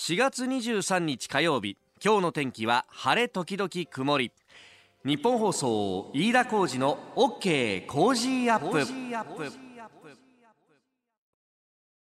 [0.00, 1.76] 4月23日火曜日。
[2.02, 4.32] 今日の天気は晴れ時々曇り。
[5.04, 7.84] ニッポン放送飯田浩司の OK!
[7.84, 9.52] Cozy up!。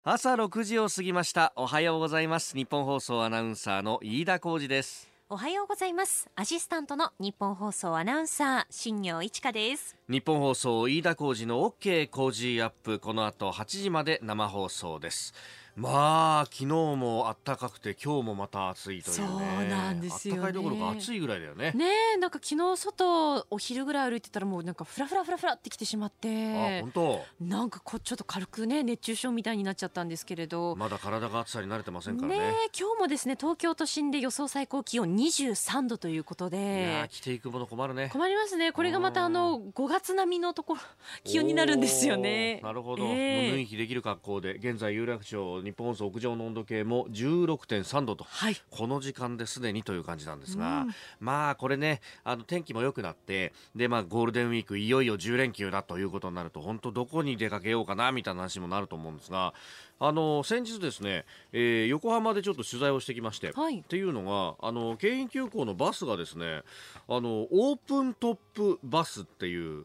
[0.03, 1.53] 朝6時を過ぎました。
[1.55, 2.57] おはようございます。
[2.57, 5.09] ニッポン放送アナウンサーの飯田浩司です。
[5.29, 6.29] おはようございます。
[6.35, 9.97] アシスタントのニッポン放送アナウンサー新行市佳です。
[10.09, 12.11] ニッポン放送飯田浩司の OK!
[12.11, 12.99] Cozy up!。
[12.99, 15.35] この後8時まで生放送です
[15.77, 19.27] まあ昨日も暖かくて今日もまた暑いというね。
[19.29, 20.41] そうなんですよね。
[20.41, 21.73] 暖かいどころか暑いぐらいだよね。
[21.73, 21.85] ね
[22.15, 27.21] えなんか昨日外お昼ぐらい歩いてたらもうなんかフラフラフラフラってきてしまっあて本当？
[27.43, 30.75] なんかこうちょっと軽くね熱中症みたいになっちゃったんですけれど。
[30.77, 32.39] まだ体が暑さに慣れてませんからね。
[32.39, 38.09] ねえ今日もですね東京都心で予想最高気温23度ということいやでー着ていくもの困るね。
[38.11, 38.73] 困りますね。
[38.73, 40.81] これがまたあの5月並みのところ
[41.25, 42.61] 気温になるんですよね。
[42.63, 43.43] なるほど、ええ。
[43.43, 48.25] もう脱ぎ着できる格好で現在有楽町日本放送屋上の温度計も16.3度と。
[48.25, 48.57] はい。
[48.71, 50.95] この時間ですでにという感じなんですが、うん。
[51.19, 59.55] まあこれねあの天気も良くなってでまあゴールデンウィークいよいよ10連休だということになると本当どこに出かけようかなみたいな話もなると思うんですが
[59.99, 63.81] あの先日ですね、えー横浜でちょっと取材をしてきまして、はい。
[63.81, 66.63] っていうのがあの京浜急行のバスがですね
[67.09, 69.85] あのオープントップバスっていう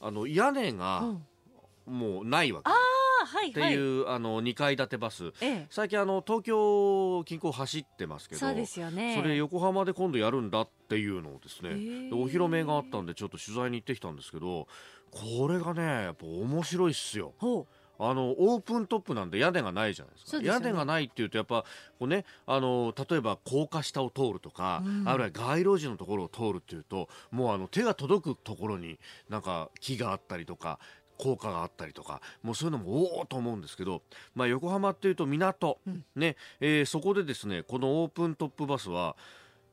[0.00, 1.26] あの屋根がうん。
[1.84, 2.76] もうないわけ、ああ
[3.24, 3.76] はいってはいい。
[3.76, 5.32] う、あの2階建てバス。
[5.40, 5.66] ええ。
[5.70, 9.16] 最近あの東京近郊走ってますけどそうですよね。
[9.16, 14.66] それ横浜で今度やるんだっていうのをですね、へーでお披露目があったんでちょっと取材に行ってきたんですけど
[15.10, 17.34] これがねやっぱ面白いっすよ。
[17.38, 17.66] ほ
[17.98, 20.38] あのオープントップなんで屋根がないじゃないですか。
[20.40, 20.46] ね。
[20.46, 21.64] 屋根がないっていうとやっぱ
[21.98, 25.08] こうねあの例えば高架下を通るとか、うん。
[25.08, 30.80] あるいは街路樹のところを通るっていうともうあの手が届くところになんか木があったりとか
[31.22, 34.02] 高架があったりとかもうそういうのもおおと思うんですけど、
[34.34, 39.14] まあ、横浜っていうと港、うんねえーそこでですねこのオープントップバスは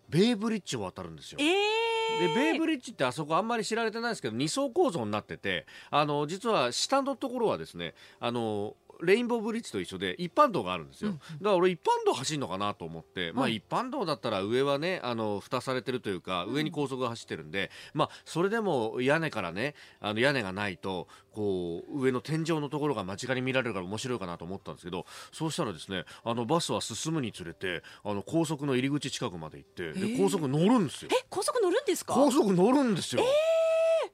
[0.09, 1.43] ベイブリッジを渡るんですよう。
[1.43, 13.55] ええでベイブリッジってあそこあんまり知られてないですけど二層構造になっててあの実は下のところはですねあのレインボーブリッジと一緒で一般道があるんですよ、うんだから俺一般道走るのかなと思って、まあはい。
[13.55, 31.11] 一般道だったら上はねあの蓋されてるというか上に高速が走ってるんで、まあそれでも屋根からねあの屋根がないとこう上の天井のところが間近に見られるから面白いかなと思ったんですけどそうしたらですねあのバスは進むにつれてあの高速の入り口近くまで行ってで高速乗るんですよ。
[31.13, 32.13] え高速乗るんですか？
[32.13, 33.23] 高速乗るんですよ、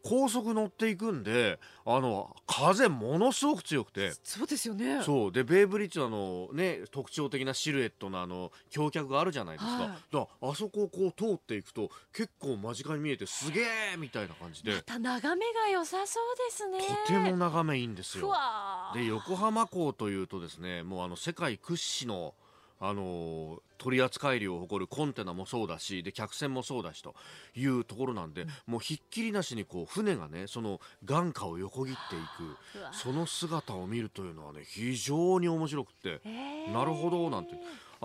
[0.06, 4.12] 高速乗っていくんであの風ものすごく強くて。
[4.24, 5.02] そうですよね。
[5.04, 5.32] そう。
[5.32, 9.88] でベイブリッジのあの、ね、特徴的なシルエットのあの橋脚があるじゃないですか,、はい。
[9.90, 14.76] だからあそこをこう通っていくと結構間近に見えてすげえみたいな感じで。
[14.76, 16.80] また眺めが良さそうですね。
[17.08, 18.36] とても眺めいいんですふよ。
[18.94, 22.36] で横浜港というとですねもうあの世界屈指の
[22.80, 27.16] あの取扱量を誇るコンテナもそうだしで客船もそうだしと
[27.56, 36.22] いうところなんで、もうひっきりなしにこう船がねその眼下を横切っていくその姿を見るというのはね非常に面白くって。
[36.26, 36.74] えー。
[36.74, 37.52] なるほどなんて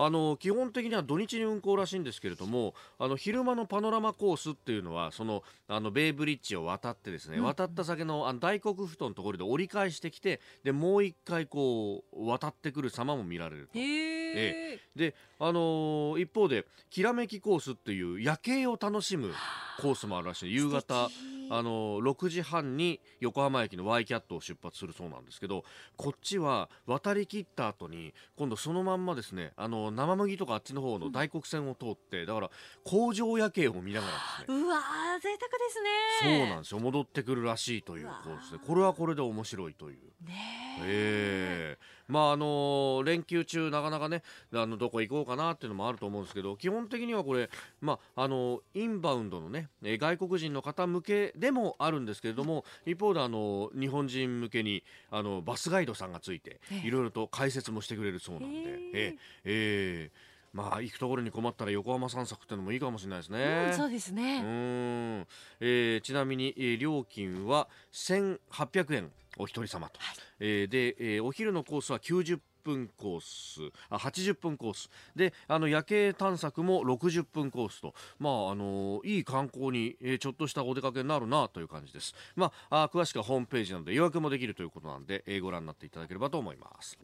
[0.03, 7.43] あの基本的には土日に運行らしいんですけれどもあの昼間のパノラマコースっていうのはそのあのベイブリッジを渡ってですね、うん。
[7.43, 13.77] 渡った先のあの大黒ふ頭のところで折り返してきてでもう一回こう渡ってくる様も見られると。
[13.77, 19.33] へえで、あのー一方できらめきコースっていう夜景を楽しむ
[19.79, 20.53] コースもあるらしい。
[20.53, 21.09] 夕方
[21.53, 25.63] あのー6時半に横浜駅の Y キャットを出発するそうなんですけど
[25.97, 32.49] こっちは渡り切った後に今度そのまんまですねあのー生麦とかあっちの方の大黒線を通って、だから
[32.83, 34.61] 工場夜景を見ながらですね。
[34.63, 36.39] うわー贅沢ですね。
[36.39, 36.79] そうなんですよ。
[36.79, 39.97] 戻ってくるらしいというコースでこれはこれで面白いという。
[40.25, 41.77] ねえ。
[41.77, 41.77] え
[42.11, 44.21] まああの連休中なかなかね
[44.53, 47.49] あのどこ行こうかなっていうのもあると思うんですけど基本的にはこれ
[47.79, 56.87] まああのインバウンドのねえー外国人の方向けでもあるんですけれども一方であの日本人向けにあのバスガイドさんがついてええ。
[56.87, 63.69] いろいろと解説もしてくれるそうなんでへえええええまあ行くところに困ったら横浜散策っていうのもいいかもしれないですうね。
[63.69, 65.27] んそうですうねーん。
[65.61, 69.99] えーちなみに、えー料金は1800円お一人様と、
[70.39, 74.89] えーで、えーお昼のコースは90分コースあ80分コース。
[75.15, 86.97] であの夜景探索も60分コースと、まああのいい観光に、えーちょっとしたお出かけになるなという感じです、まあ、あ詳しくはホームページなどで予約もできるということなんで、えーご覧になっていただければと思います。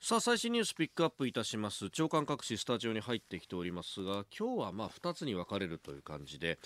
[0.00, 1.88] さあ最新ニュースピックアップいたします。
[1.88, 6.58] 長官各紙スタジオに入ってきておりますが今日はまあ2つに分かれるという感じで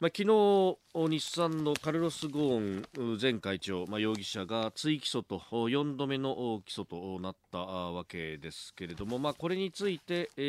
[0.00, 10.40] まあ、昨日日産のカルロス・ゴーン前会長、まあ、容疑者が追起訴と4度目の起訴となったわけですけれども、まあ、これについて、え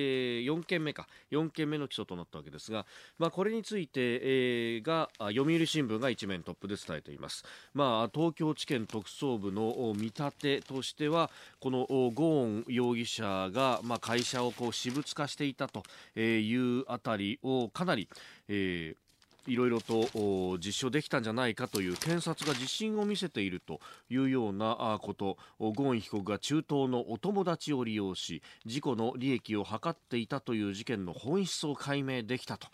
[0.42, 1.06] ー、4件目か。
[1.31, 2.86] 4件目の起訴となったわけですが、
[3.19, 3.92] まあ、これについて、
[4.24, 7.44] えー、が読売新聞が一面トップで伝えています、
[7.74, 15.83] まあ、東京地検特捜部の見立てとしてはこのゴーン容疑者が、まあ、会社をこう私物化していたと
[16.18, 18.07] いうあたりをかなり、
[18.47, 19.11] えー
[19.48, 23.80] いろいろと実証できたんじゃないかという検察が自信を見せていると
[24.10, 25.38] いうようなこと。
[25.60, 32.68] ゴーン被告が中東のお友達を利用し事故の利益を図っていたという事件の本質を解明できたと。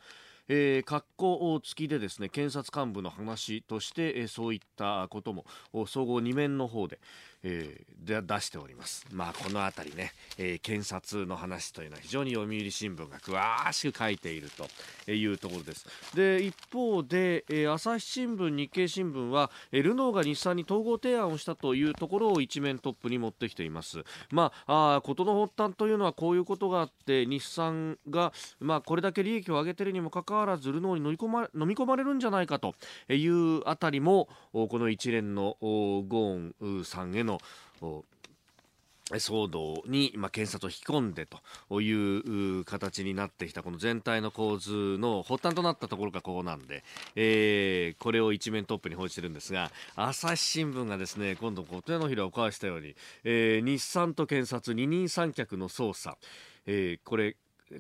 [0.50, 5.46] えー、格好付きでですね検察幹部の話として、えー、そういったことも。
[5.88, 7.00] 総合2面の方で、
[7.50, 9.06] えー、出しております。
[9.12, 14.50] まあ、この辺りね、えー、検察の話というのは非常に読売新聞が詳しく書いている
[15.06, 15.86] というところです。
[16.14, 24.04] で、一方で、えー、朝日新聞、日経新聞は、えー、ルノーが日産に統合提案をしたというところを一面トップに持ってきています。
[24.32, 32.76] まあ、あことの発端というのはこういうことがあって、日産が、まあ、これだけ利益を上げているにもかかわらず、ルノーに飲み込ま飲み込まれるんじゃないかと
[33.10, 37.37] いうあたりも、この一連のゴーンさんへの
[39.12, 41.26] 騒動に、まあ、検察を引き込んで
[41.70, 46.84] という形になってきたこの全体の構図の発端となったところがここなんで、
[47.16, 56.18] えー、これを一面トップに報じてるんですが朝日新聞がですね今度手のひらを返したように、えー、日産と検察二人三脚の捜査、
[56.66, 57.38] えー、これ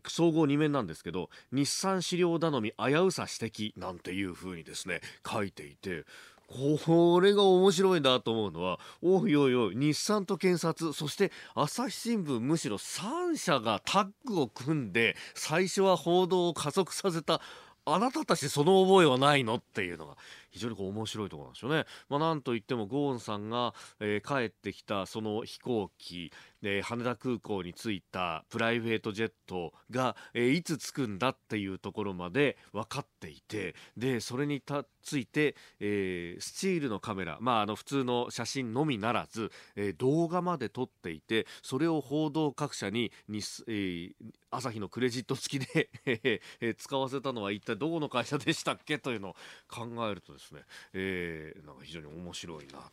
[0.07, 6.03] 総合2面なんですけど日産資料頼み危うさ指摘なんていうふうにですね書いていて
[6.47, 17.41] これが面白いなと思うのは、おいおいおい、日産と検察、そして朝日新聞、むしろ3社がタッグを組んで、最初は報道を加速させた、
[17.85, 19.55] あなたたちその覚えはないの？
[19.55, 20.17] っていうのが
[20.57, 21.85] 非常にこう面白いところなんですよね。
[22.09, 26.31] まあ、なんといってもゴーンさんが、えー、帰ってきたその飛行機、
[26.61, 44.11] えー、羽田空港に着いたプライベートジェットが、えー、いつ着くんだっていうところまで分かっていてでそれにたついて、えー、スチールのカメラ、まあ、あの普通の写真のみならず、えー、動画まで撮っていてそれを報道各社にに、えー、
[44.51, 48.97] 朝日のクレジット付きで えー、使わせたのは一体どこの会社でしたっけ？
[48.97, 49.35] というのを
[49.67, 50.61] 考えるとですね、
[50.93, 52.83] えー、なんか非常に面白いなという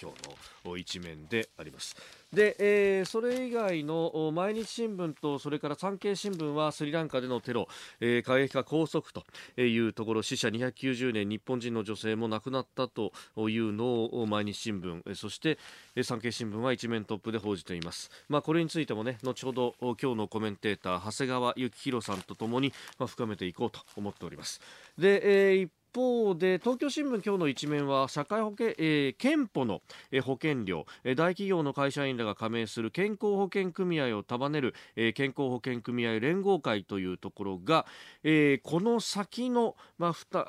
[0.00, 1.96] 今日の一面であります。
[2.32, 7.68] で、えー、それ以外の毎日新聞とそれから産経新聞はスリランカでのテロ、
[8.00, 9.24] えー、過激化拘束と
[9.60, 13.12] いうところ死者290年日本人の女性も亡くなったと
[13.48, 15.58] いうのを毎日新聞そして
[16.02, 24.60] 産経新聞は一面トップで報じています、まあ、これについてもね後ほど今日のコメンテーター長谷川幸宏さんとともに、ま、深めていこうと思っております。
[24.98, 37.84] で、えー、一方で東京新聞今日の一面は社会保険、えー、憲法の、え、保険料、え、大企業の会社員らが加盟する健康保険組合を束ねる、え、健康保険組合連合会というところが、
[38.22, 40.44] えー、この先の、まあ、ふた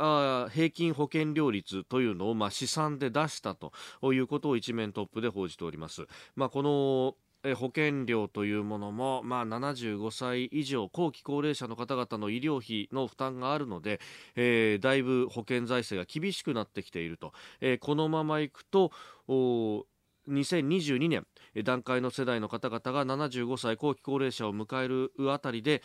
[0.45, 3.73] あ平均保険料率というのを、まあ、試算で出したと
[4.13, 6.05] いうことを一面トップで報じております。
[6.35, 7.15] まあ、この
[7.55, 14.01] 保険料というものも、まあ、75歳以上後期高齢者の方々の医療費の負担があるので、
[14.35, 17.31] えー、だいぶ保険財政が厳しくなってきていると、
[17.61, 18.91] えー、このままいくと
[19.27, 21.25] 2022年
[21.63, 25.81] 段階の世代の方々が75歳後期高齢者を迎えるあたりで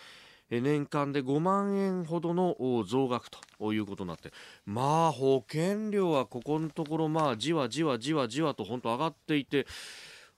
[0.50, 2.56] 年間で5万円ほどの
[2.86, 4.32] 増額ということになって
[4.66, 9.66] まあ保険料はここのところまあじわじわじわじわと本当上がっていて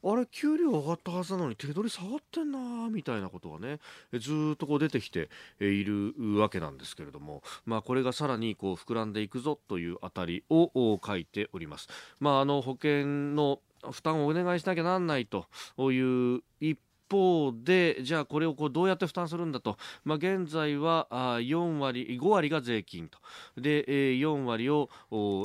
[0.09, 3.81] あれ給料上がったはずなのに手取り下がってんなみたいなことがね
[4.13, 5.29] ずっとこう出てきて
[5.61, 11.89] いるわけなんですけれども、まあ、これがさらにこう膨らんでいくぞというあたりを書いております。
[12.21, 13.61] まあ、あの保険の
[13.91, 15.47] 負担をお願いしなきゃなんないと
[15.79, 16.79] いう一
[17.11, 23.19] 方でじゃあこれをこうどうやって負担するんだと、まあ、現在は4割5割が税金と
[23.57, 23.85] で、
[24.17, 24.89] 4割を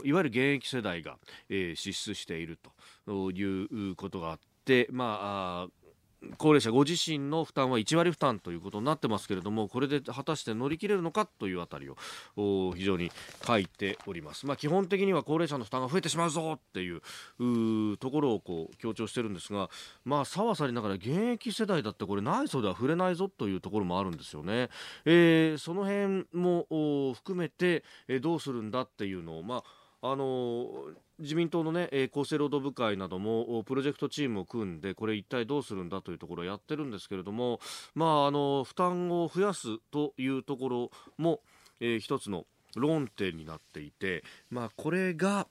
[0.03, 1.18] いわゆる現役世代が、
[1.50, 2.58] 支出している
[3.06, 4.50] ということがあって、
[4.91, 5.82] まあ、
[6.38, 11.89] 高齢者ご自身の負担は1割負担ということになってますけれどもこれで果たして乗り切れるのかというあたり
[12.38, 13.12] を非常に
[13.46, 19.70] 書いております、まあ、基本的には高齢者の負担が増えてしまうぞっていうところをこう強調してるんですが
[20.06, 24.70] まあさはさりながら現役世代だってこれ内装では触れないぞというところもあるんですよね、
[25.06, 27.84] えー、その辺も含めて、
[28.22, 29.63] どうするんだっていうのをまあ
[30.03, 30.68] あの
[31.22, 37.60] 自民党の、ね、厚生労働部会などもプロジェクトチームを組んでこれ一体どうするんだというところをやってるんですけれども、
[37.96, 41.42] まあ、あの負担を増やすというところも、
[41.80, 45.48] えー、一つの論点になっていて、まあ、これが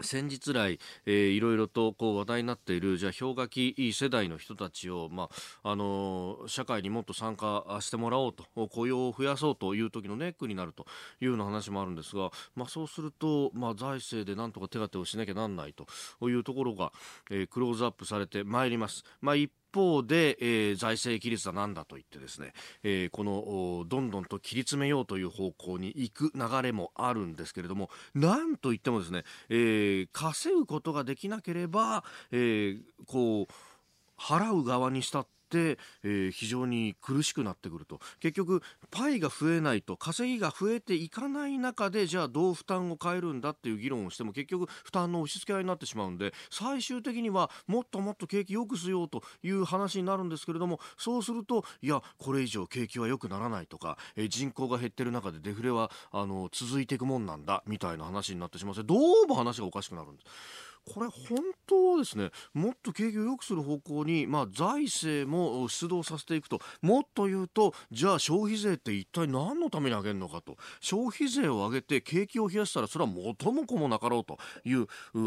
[0.00, 5.28] 先日来、えー、いろいろとこう話題になっているじゃあ氷河期世代の人たちを、ま
[5.62, 10.86] ああの、社会にもっと参加してもらおうと雇用を増やそうという時のネックになると
[11.20, 16.92] いうような話もあるんですが、まあ、そうすると、まあ、財政でなんとか手当てをしなきゃなんないというところが、
[17.30, 19.04] えー、クローズアップされてまいります。
[19.20, 60.69] まあ、一方で、えー、財政規律は何だと言ってですね、えー、このどんどんと切り詰めようという方向に行く流れもあるんですけれどもなんといってもですね、えー、稼ぐことができなければ、えー、こう払う側にしたって、えー、非常に苦しくなってくると結局パイが増えないと稼ぎが増えていかない中でじゃあどう負担を変えるんだっていう議論をしても結局負担の押し付け合いになってしまうんで最終的にはもっともっと景気良くしようという話になるんですけれどもそうするといやこれ以上景気は良くならないとか、えー、人口が減ってる中でデフレはあの続いていくもんなんだみたいな話になってしまってどうも話がおかしくなるんです。
[60.86, 74.86] これ本当はですねもっと景気を良くする方向に、まあ、財政も出動させていくともっと言うとじゃあ消費税って一体何のために上げるのかと消費税を上げて景気を冷やしたらそれは元も子もなかろうという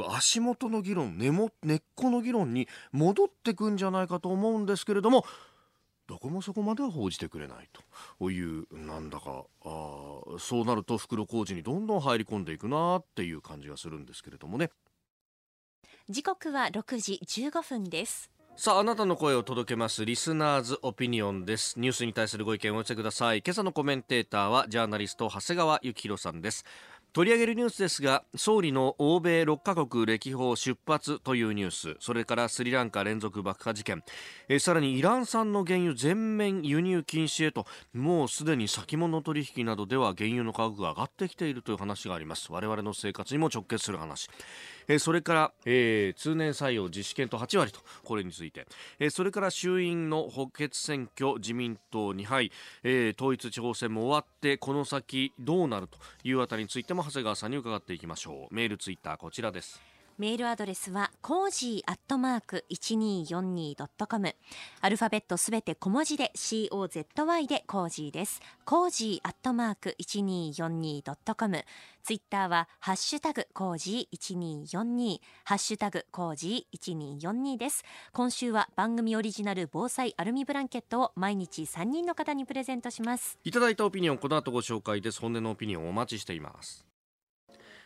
[0.10, 5.25] 足元の議論根も根っこの議論に戻ってくんじゃないかと思うんですけれども
[6.07, 7.69] どこもそこまでは報じてくれない
[8.19, 14.69] というなんだかあそうなると袋小路にどんどん入り込んでいくなっていう感じがするんですけれどもね。
[16.10, 20.03] 時刻は6時15分ですさあ、あなたの声を届けます。
[20.03, 21.79] リスナーズオピニオンです。
[21.79, 23.41] ニュースに対するご意見をお寄せください。
[23.41, 26.65] 今朝のコメンテーターは、ジャーナリスト、長谷川幸宏さんです。
[27.13, 34.03] 取り上げるニュースですが総理の欧米6カ国歴訪出発というニュースそれからスリランカ連続爆破事件
[34.50, 44.27] えさらにイラン産の原油全面輸入禁止へともうすでに先物取引などでは原油の価格が上がってきているという話があります我々の生活にも直結する話
[44.87, 48.67] えそれから、えー、通年採用実施検討8割とこれについて、
[48.99, 52.51] えそれから衆院の補欠選挙自民党2敗、
[52.83, 58.53] え、統一地方選も終わってこの先どうなるというあたりについても長谷川さんに伺っていきましょう。
[58.53, 59.92] メールツイッターこちらです。
[60.17, 64.36] メールアドレスはコージーアットマーク 1242.com
[64.82, 68.41] アルファベットすべて小文字で COZY でコージーです。
[68.65, 71.65] コージーアットマーク 1242.com
[72.03, 77.84] ツイッターはハッシュタグコージー1242ハッシュタグコージー1242です。
[78.12, 83.39] 今週は番組オリジナル防災アルミブランケットを毎日3人の方にプレゼントします。
[83.43, 85.20] いただいたオピニオンこの後ご紹介です。
[85.22, 86.92] 本音のオピニオンお待ちしています。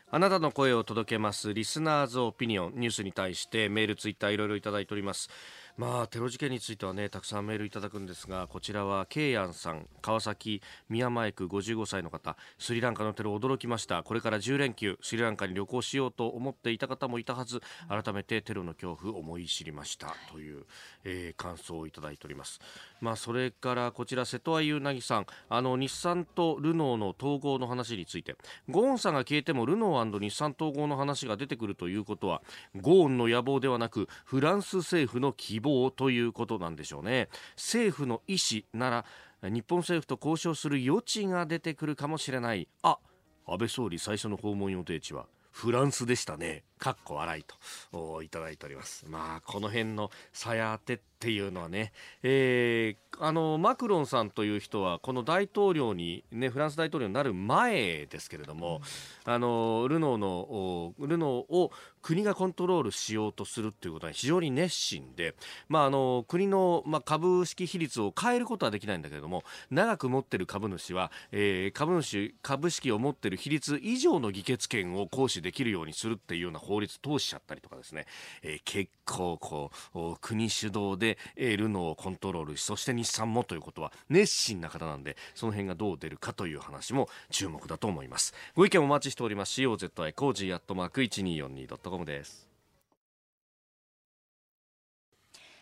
[0.10, 5.30] あなたの声を届けますリスナーズオピニオンニュースに対してメールツイッターいろいろいただいております。
[5.78, 12.36] まあテロ事件についてはねたくさんメールいただくんですがこちらはケイヤンさん川崎宮前区55歳の方。
[12.58, 14.02] スリランカのテロ驚きました。
[14.02, 17.62] これから10連休スリランカに旅行しようと思っていた方もいたはず。
[17.88, 20.16] 改めてテロの恐怖思い知りました。
[20.32, 20.66] という、
[21.04, 22.60] えー、感想をいただいております。
[23.00, 25.28] まあ、それからこちら瀬戸谷うなぎさん。
[25.50, 28.36] あの日産とルノーの統合の話について。
[28.68, 32.42] ゴーンさんが消えてもルノー日産統合の話が出てくるということは
[32.76, 39.06] ゴーンの野望ではなくフランス政府の希望ということなんでしょうね政府の意思なら
[39.44, 42.98] 日本政府と交渉する余地が出てくるかもしれないあ
[43.46, 46.64] 安倍総理最初の訪問予定地はフランスでしたね。
[46.78, 47.46] かっこ笑い
[47.92, 49.06] といただいております。
[49.08, 58.82] まあ、この辺のさや当てっていうのはね、えー、あの、マクロンさんという人は、この大統領に、ね、フランス大統領になる前ですけれども、
[59.26, 61.72] うん、あの、ルノーの、ルノーを
[62.04, 65.36] 国がコントロールしようとするっていうことは非常に熱心で、
[65.68, 78.06] まあ、あの、国の、まあ、株式比率を変えることはできないんだけれども、長く持ってる株主は、えー、株主、株式を持ってる比率以上の議決権を行使できるようにするっていうような法律通しちゃったりとかですね、
[78.44, 88.34] えー、結構こう、国主導で、えー、ルノーをコントロールしそして日産もということは熱心な方なんでその辺がどう出るかという話も注目だと思います。
[88.56, 89.62] ご意見お待ちしております。
[89.62, 92.48] COZY コージーアットマーク 1242.com です。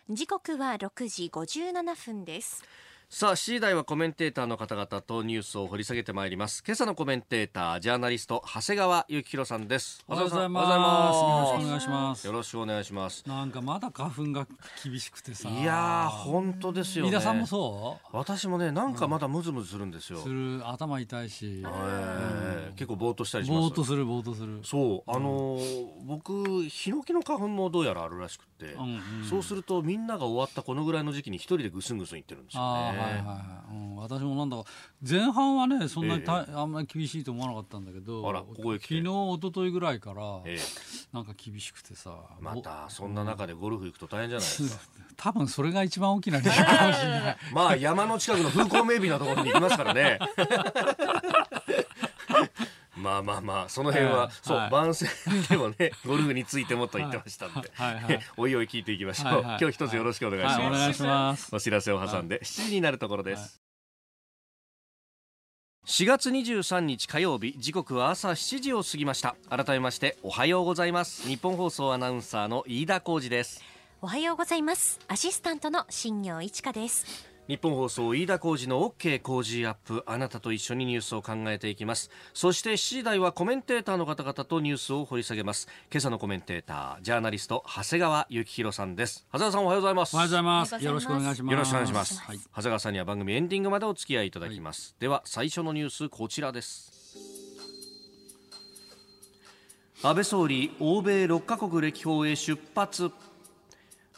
[0.10, 2.64] 時刻は6時57分です。
[3.18, 6.62] さあ、7時台はコメンテーターの方々とニュースを掘り下げてまいります。
[6.68, 10.04] 今朝のコメンテーター、ジャーナリスト、長谷川幸宏さんです。
[10.06, 10.68] おはようございます。
[10.68, 12.28] よろしくお願いします。
[12.28, 13.24] よろしくお願いします。
[13.26, 14.46] なんかまだ花粉が
[14.84, 15.48] 厳しくてさ。
[15.48, 17.12] いや本当ですよね。
[17.12, 18.18] 皆さんもそう？
[18.18, 20.20] 私もね、なんかまだムズムズするんですよ。
[20.20, 21.64] する、頭痛いし。
[21.66, 23.62] えー、結構ぼーっとしたりします？
[23.62, 24.60] ぼーっとする、ぼーっとする。
[24.62, 33.05] そう、あのー、僕、ヒノキの花粉もどうやらあるらしくて、うんうん、そうするとみんなが終わったこのぐらいの時期に一人でぐすんぐすん言ってるんですよね。
[33.06, 34.64] はいはいうん、私もなんだか
[35.08, 40.60] 前半はねそんなにた、あんまり厳しいと思わなかったんだけどここ昨日一昨日ぐらいから、ええ。
[41.14, 44.82] なんか厳しくてさまたそんな中でゴルフ行くと大変じゃないですか。
[45.18, 47.38] 多分それが一番大きな理由かもしれない。
[47.54, 50.20] まあ山の近くの風光明媚なところに行きますからね
[53.06, 54.70] まあまあまあその辺は、はいそう、はい。
[54.72, 55.08] 番宣
[55.50, 59.58] でもね ゴルフについてもと言ってましたんで、はいはい おいおい聞いていきましょう、はいはい。
[59.62, 61.56] 今日一つよろしくお願いします、はい、お願いします。
[61.56, 63.62] お知らせを挟んで7時になるところです、
[65.86, 69.36] 4月23日火曜日時刻は朝7時を過ぎました。
[69.50, 71.28] 改めましておはようございます。
[71.28, 73.64] 日本放送アナウンサーの飯田浩二です。
[74.02, 75.00] おはようございます。
[75.08, 80.04] アシスタントの新業一華です日本放送飯田浩二の OK 工事アップ。
[80.08, 82.10] あなたと一緒にニュースを考えていきます。
[82.34, 85.68] そして7時台はコメンテーターの方々とニュースを掘り下げます。
[85.92, 89.28] 今朝のコメンテータージャーナリスト長谷川幸宏さんです。
[89.32, 90.16] 長谷川さんおはようございます。
[90.16, 90.84] おはようございます。
[90.84, 91.54] よろしくお願いします。
[91.54, 96.92] よろしくお願いします、はい、長谷川さんには番組エンディングまでお付き合いいただきます、では最初のニュースこちらです。
[100.02, 103.12] 安倍総理欧米6カ国歴訪へ出発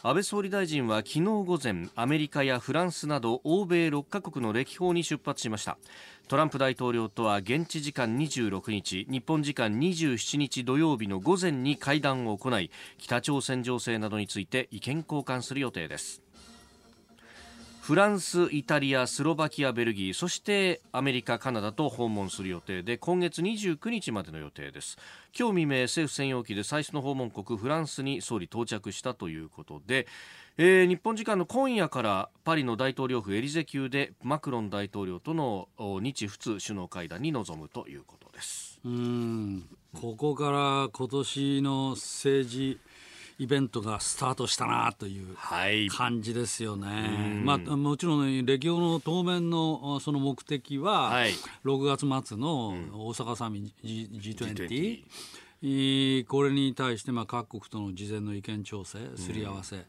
[0.03, 5.79] 安倍総理大臣は昨日午前アメリカやフランスなど欧米6カ国の歴訪に出発しました。
[6.27, 16.26] トランプ大統領とは現地時間26日日本時間27日土曜日の午前に会談を行い北朝鮮情勢などについて意見交換する予定です。
[17.87, 24.97] フランス、イタリア、スロバキア、ベルギーそしてアメリカ、カナダと訪問する予定で今月29日までの予定です。
[25.33, 30.05] 今日未明政府専用機で最初の訪問国フランスに総理到着したということで、
[30.57, 38.81] えー日本時間の今夜からパリの大統領府エリゼ宮でマクロン大統領との日仏首脳会談に臨むということです。
[38.83, 39.63] うん。
[39.93, 42.79] ここから今年の政治
[43.39, 45.89] イベントがスタートしたなというはい。
[45.89, 46.87] 感じですよね。
[47.07, 47.45] ん。
[47.45, 51.31] まあ、もちろん、ね、歴訪の当面のあその目的は、はい。
[51.63, 55.03] 6月末の大阪サミット G20, G20 えー
[55.59, 59.85] これに対してまあ各国との事前の意見調整すり合わせ、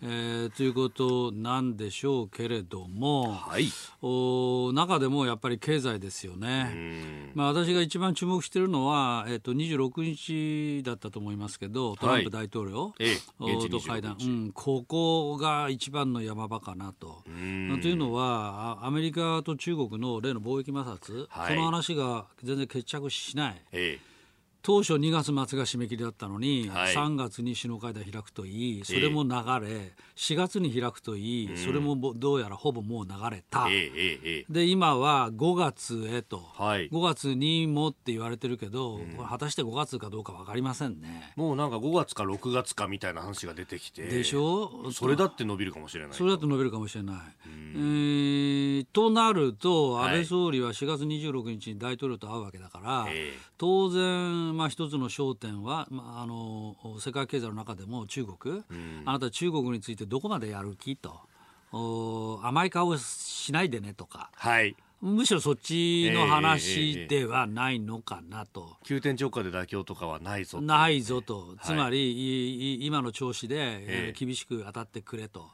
[0.00, 3.66] えーということなんでしょうけれども、はい。
[4.00, 7.32] お中でもやっぱり経済ですよね。
[7.34, 17.24] まあ、私が一番注目しているのは、えっと26日だったと思いますけどトランプ大統領、ええお現地と会談、26うん、ここが一番の山場かなと。
[17.30, 17.80] ん。
[17.82, 21.56] というのはあアメリカと中国の例の貿易摩擦、はい。
[21.56, 23.62] この話が全然決着しない。
[23.72, 23.98] え
[24.62, 26.94] 当初2月末が締め切りだったのに、はい。
[26.94, 34.52] 3月に首脳会談開くといいそれも流れ、4月に開くといい、それもぼどうやらほぼもう流れた、ええええええ。
[34.52, 36.90] で今は5月へと、はい。
[36.90, 41.32] 5月にもって言われてるけど、これ果たして5月かどうか分かりませんね。
[41.36, 44.90] もうなんか5月か6月かみたいな話が出てきてでしょ？
[44.92, 46.16] それだって伸びるかもしれない。
[46.16, 47.16] それだと伸びるかもしれない。
[47.74, 50.08] えーとなるとはい。
[50.08, 53.38] 安倍総理は4月26日に大統領と会うわけだから、ええ。
[53.56, 58.62] 当然、まあ、一つの焦点は、まあ、あの世界経済の中でも中国、
[59.04, 61.20] あなた中国についてどこまでやる気と。
[61.70, 64.30] お甘い顔をしないでねとか。
[64.34, 64.74] はい。
[65.00, 68.76] むしろそっちの話ではないのかなと。
[68.84, 70.64] 急転直下で妥協とかはないぞと。
[70.64, 74.18] ないぞと、つまり、いい今の調子で、ええ。
[74.18, 75.50] 厳しく当たってくれと、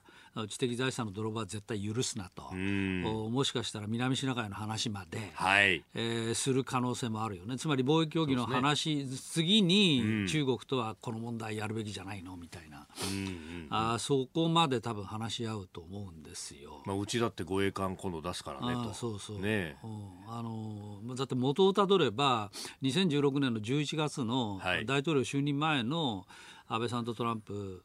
[0.48, 5.84] 知的財産の泥棒は絶対許すなと、もしかしたら南シナ海の話まで、はい。
[5.94, 12.36] えーする可能性もあるよね、つまり貿易協議の話、次に中国とはこの問題やるべきじゃないの？
[12.36, 16.82] みたいな、うんうんあーそこまで多分話し合うと思うんですよ。
[16.84, 19.90] まあ、うちだって護衛艦今度出すからねあとーそうそう、ねうん。
[20.28, 22.50] あのーだって元をたどれば
[22.82, 24.86] 2016年の11月のはい。
[24.86, 26.26] 大統領就任前の
[26.66, 27.84] 安倍さんとトランプ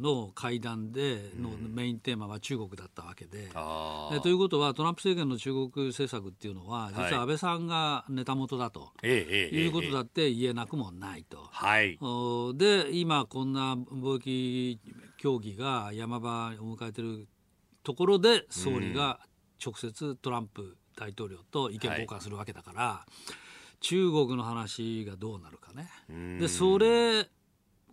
[0.00, 3.50] の会談でのメインテーマは中国だったわけで。
[3.54, 7.12] ああえということはトランプ政権の中国政策っていうのは実はい。
[7.12, 11.48] は安倍さんがネタ元だとええええいうことだええって言えなくもないと。
[11.50, 11.98] はい。
[12.00, 14.80] おで今こんな貿易
[15.18, 17.28] 協議が山場を迎えている
[17.82, 19.20] ところで総理が
[19.64, 23.06] 直接トランプ大統領と意見交換するわけだから、
[23.80, 25.88] 中国の話がどうなるかね。
[26.08, 26.38] うん。
[26.38, 27.28] でそれ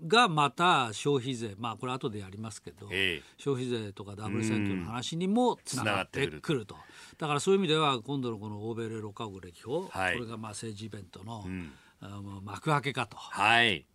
[0.06, 3.24] がまた消費税まあこれ後でやりますけど、ええ。
[3.38, 6.76] 消費税とかダブル選挙の話にもつながってくると。
[7.18, 10.16] だからそういう意味では今度のこの欧米6カ国歴訪、はい。
[10.16, 11.72] これがまあ政治イベントの、ん。
[12.02, 13.16] あの幕開けかと。
[13.18, 13.86] はい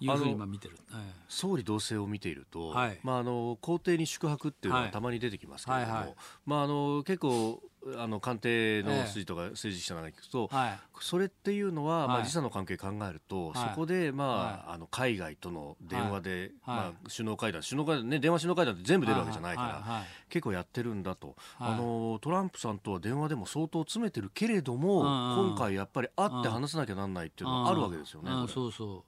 [0.00, 1.14] いうふうに今見てる、ええ。
[1.28, 2.98] 総理同棲を見ていると、はい。
[3.02, 4.92] まあ、あの公邸に宿泊っていうのははい。
[4.92, 6.14] たまに出てきますけれども、はいはい。
[6.46, 7.62] まあ、あの結構
[7.96, 10.78] あの官邸の筋とか政治記者なんか聞くと、はい。
[11.00, 13.68] それっていうのは、まあ、はい時差の関係考えると、はい。
[13.70, 16.30] そこで、まああの海外との電話で、
[16.62, 16.76] はい。
[16.76, 21.72] まあ、首脳会談首脳会談、ね、電話首脳会談って全部出るわけじゃないから、はいはいはい結構やってるんだと、はい。
[21.72, 25.48] あのトランプさんとは電話でも相当詰めてるけれども、うんうん。
[25.52, 28.30] 今回やっぱり会って話さなきゃなんないっていうのがあるわけですよね。
[28.48, 29.04] そうそ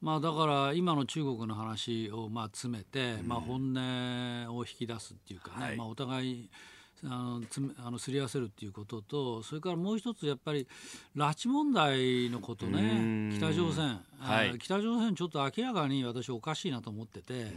[0.00, 5.76] まあだから今の中国の話をまあ詰めて、まあ本音を引き出すっていうかね、はい。
[5.76, 6.50] まあお互い
[7.04, 10.66] あのつめあのすり合わせるっていうこととそれからもう一つやっぱり
[11.16, 13.38] 拉致問題のことうねん。
[13.38, 14.50] 北朝鮮、はい。
[14.50, 17.52] あ北朝鮮ちょっと明らかに私おかしいなと思ってて、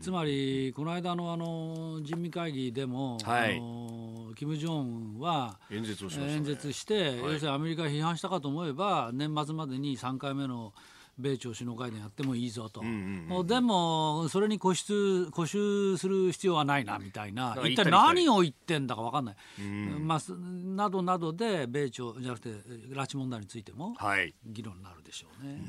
[0.00, 3.56] つまりこの間のあの人民会議でも、はい。
[3.56, 7.16] あの金正恩は演説をしました、ね、演説して、はい。
[7.16, 10.72] 要するにアメリカを批判したかと思えば年末までに3回目の
[11.18, 17.56] 米朝首脳会談やってもいいぞと、んうんうんもうでもそれに固執固執する必要はないなみたいな。
[17.64, 20.06] 一体何を言ってんだか分かんない、ん。
[20.06, 22.48] まあ、すなどなどで米朝じゃなくて
[22.90, 24.34] 拉致問題についてもはい。
[24.44, 25.60] 議論になるでしょうね。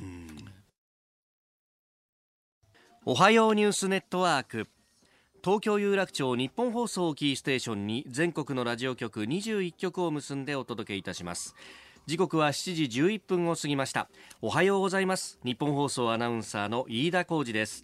[3.06, 4.68] おはようニュースネットワーク。
[5.44, 11.54] 東京有楽町日本放送をキーステーションに全国のラジオ局21局を結んでお届けいたします
[12.08, 14.08] 時刻は7時11分を過ぎました。
[14.40, 15.40] おはようございます。
[15.44, 17.84] 日本放送アナウンサーの飯田浩二です。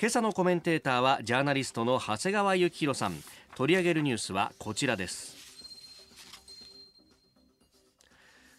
[0.00, 3.14] 今朝のコメンテーターはジャーナリストの長谷川幸宏さん。
[3.54, 5.36] 取り上げるニュースはこちらです。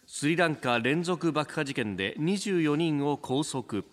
[0.06, 3.84] スリランカ連続爆破事件で24人を拘束。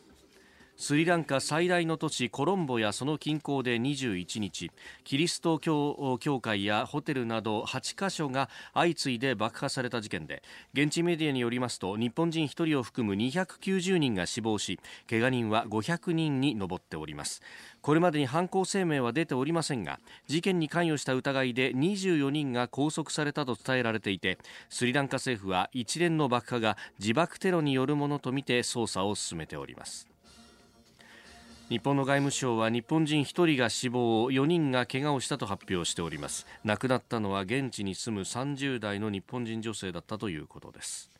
[0.81, 4.71] スリランカ最大の都市コロンボやその近郊で21日
[5.03, 10.41] キリスト教教会やホテルなど8カ所が相次いで爆破された事件で
[10.73, 17.41] 現地メディアによりますと日本人1人を含む290人が死亡し怪我人は500人に上っております。
[17.81, 24.37] これまでに犯行声明は出ておりませんが事件に関与した疑いで24人が拘束されたと伝えられていて
[24.69, 30.07] スリランカ政府は一連の爆破が自爆テロによるものとみて捜査を進めております。
[31.69, 36.47] 日本の外務省は日本人1人が死亡4人が怪我をしたと発表しております。
[36.63, 41.11] 亡くなったのは現地に住む30代の日本人女性だったということです。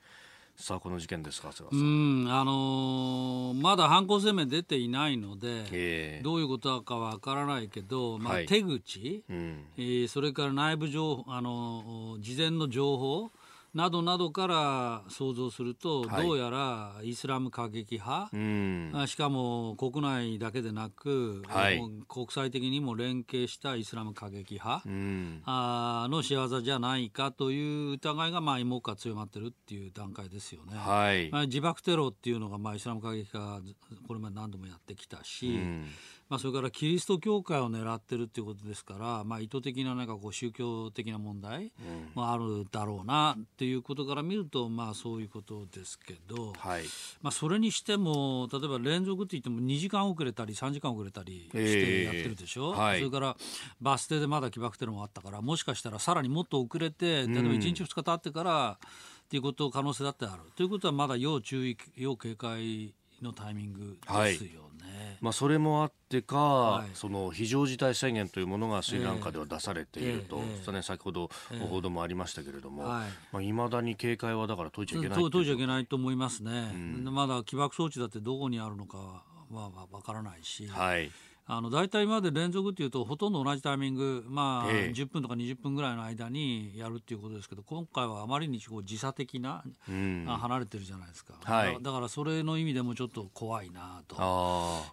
[0.56, 6.22] さあこの事件ですかうん、んあのーまだ犯行声明出ていないので、ええ。
[6.24, 8.46] どういうことかわからないけど、まあはい。
[8.48, 9.66] 手口、うん。
[9.78, 13.30] えーそれから内部情報あの事前の情報
[13.74, 16.28] などなどから想像すると、はい。
[16.28, 18.92] どうやらイスラム過激派、うん。
[18.96, 21.82] あしかも国内だけでなく、はい。
[22.08, 25.42] 国際的にも連携したイスラム過激派、うん。
[25.46, 30.78] あの仕業じゃないかという疑いがまあ今か強まってるっていう段階ですよね。
[30.78, 33.74] はい、まあ、自爆テロっていうのがまあイスラム過激派が
[34.08, 35.86] これまで何度もやってきたし、うん
[36.30, 41.72] まあ、それからキリスト教会を狙ってるっていうことですから、まあ、意図的ななんかこう宗教的な問題
[42.14, 46.84] もあるだろうなっていうことから見ると、まあ、そういうことですけど、はい。
[47.24, 53.00] まあ、それにしても例えば連続って言っても2時間遅れたり3時間遅れたりしてやってるでしょ、えーはい。
[53.00, 53.36] それから
[53.82, 60.44] バス停でまだ起爆テロもあったからもしかしたらさらにもっと遅れて例えば1日2日経ってからっていうこと可能性だってある。
[60.56, 64.69] ということはまだ要注意要警戒のタイミングですよ
[65.00, 65.18] ね。
[65.22, 66.90] まあ、それもあってか、はい。
[66.94, 71.30] その非常事態宣言というものがスリランカでは出されていると、ええええそね、先ほど
[71.70, 73.10] 報道もありましたけれども、はい。
[73.32, 81.12] まあ、未だに警戒はだから解いちゃいけないと当っていう時はいけないと思いますね、まだ起爆装置だってどこにあるのかはまあわからないし、はい
[81.52, 84.94] あの大体今まで連続っていうとほとんど同じタイミング、まあええ。
[84.96, 90.26] 10分とか20分ぐらいの間にやるっていうことですけど今回はあまりにこう時差的な、うん。
[90.28, 91.74] あ離れてるじゃないですか、はい。
[91.74, 94.16] だだからそれの意味でもちょっと怖いなと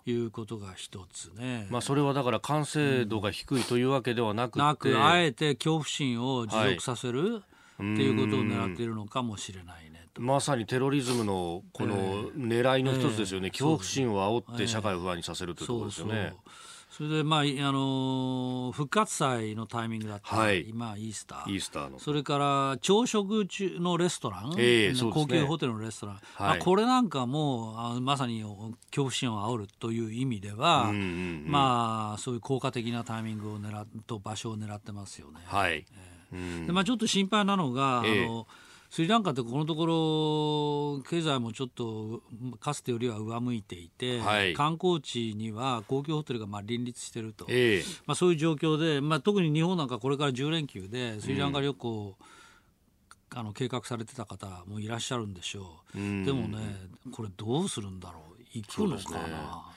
[0.07, 1.67] いうことが一つね。
[1.71, 7.43] まあ、それはだから完成度が低いというわけではなくて、なくあえて恐怖心を持続させる、
[7.75, 9.91] っていうことを狙っているのかもしれないね。
[9.91, 9.96] と。
[10.19, 16.35] まさにテロリズムのこの狙いの一つですよね、ええ恐怖心を煽って社会を不安にさせるというところですよね。
[16.97, 20.69] それで、まあ、いあのー復活祭のタイミングだったり、はい。
[20.71, 21.53] 今イースター。
[21.53, 21.99] イースターの。
[21.99, 25.27] それから朝食中のレストラン、ええそうですね。
[25.27, 26.23] 高級ホテルのレストラン、はい。
[26.35, 31.51] まあ、これなんかもあまさに恐怖心を煽るという意味では、うんうんうん。
[31.51, 35.41] まあ、そういう効果的なタイミングを狙っと場所を狙ってますよね。
[35.45, 35.85] はい、
[36.33, 36.67] うん。
[36.67, 38.25] でまあ、ちょっと心配なのが、ええ。
[38.25, 38.47] あの
[38.97, 39.85] スリランカってこのとこ
[41.03, 42.23] ろ経済もちょっと
[42.59, 44.55] かつてよりは上向いていて、はい。
[44.55, 47.85] 観光地には高級ホテルがまあ林立してると、ええ。
[48.07, 52.17] まあ、そういう状況で、まあ、特に日本なんかこれから10連休でスリランカ旅行、
[53.35, 56.25] あの計画されてた方もいらっしゃるんでしょう、うん。
[56.25, 56.57] でもね
[57.13, 58.43] これどうするんだろう。
[58.55, 59.35] 行くのかな、ね。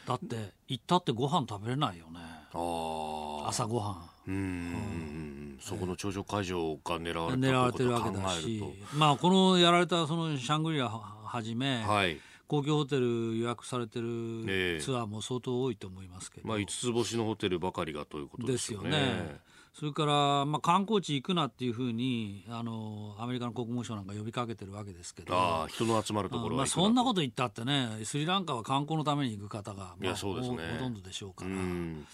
[0.08, 5.58] だって行ったってご飯食べれないよね朝ごはん。
[5.60, 8.64] そこの頂上会場が狙われた狙われてるわけだし。
[8.94, 12.20] まあこのやられたそのシャングリラはじめ、はい。
[12.48, 14.76] 公共ホテル予約されてええ。
[14.78, 18.90] るツアーも相当多いと思いますけど、まあ5つ星のホテルばかりがということですよね。
[18.90, 19.40] ですよね
[19.80, 25.34] それから、まあ、観光地行くなっていうふうにあのアメリカの国務省なんか呼びかけてるわけですけど。
[25.34, 30.58] ああ人の集まるところまあ、そんなこと言ったってねスリランカは観光のために行く方が、いやまあ、そうですね。
[30.58, 32.06] ほほとんどでしょうかうら、ん。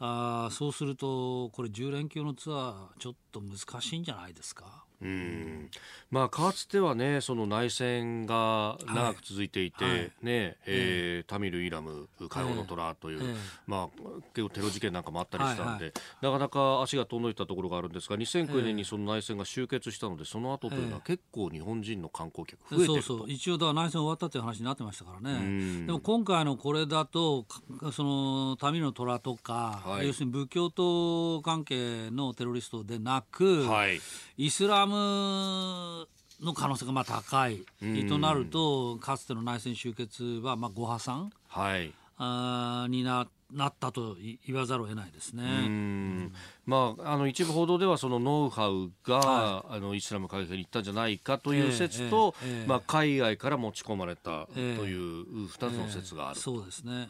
[0.00, 4.84] あーそうするとこれ10連休のツアーちょっと難しいんじゃないですか？
[5.00, 5.70] うん。
[6.10, 9.92] まあかつてはねその内戦が長く続いていて、はい。
[9.92, 10.00] はい。
[10.22, 14.00] ねえータミル・イラム解放の虎という、ええまあ
[14.34, 23.02] 結構テロ事件なんかもあったりしたんで、はいなかなか足が遠のいたところがあるんですが2009年にその内戦が終結したのでその後というのはええ結構日本人の観光客増えてると。
[23.02, 23.30] そうそう。
[23.30, 25.86] 一応だ内戦終わったっていう話になってましたからね、うん。
[25.86, 30.06] でも今回のこれだとかその民の虎とか、はい。
[30.06, 34.00] 要するに仏教徒関係のテロリストでなく、はい。
[34.36, 38.08] イスラムの可能性がまあ高い、うん。
[38.08, 41.92] となるとかつての内戦終結はまあご破産はい。
[42.16, 45.42] あーにななったとい言わざるを得ないですね。
[45.42, 46.32] うん。
[46.66, 52.66] まあ、あの一部報道ではそのノウハウが、はあのイスラム改革に行ったんじゃないかという説と、ええええ。
[52.66, 54.84] まあ、海外から持ち込まれたとええ。
[54.84, 57.08] いう2つの説がある、そうですね、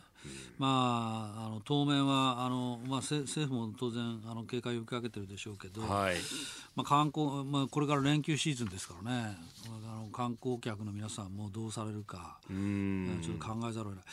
[0.59, 6.17] まあ、あの当面はあの、まあ、せ政府も当然あの警戒を呼びかけてるでしょうけど、はい。
[6.75, 9.37] まあ観光まあ、これから連休シーズンですからね。
[9.87, 14.05] あの観光客の皆さんもどうされるか、うえんーちょっと考えざるを得ない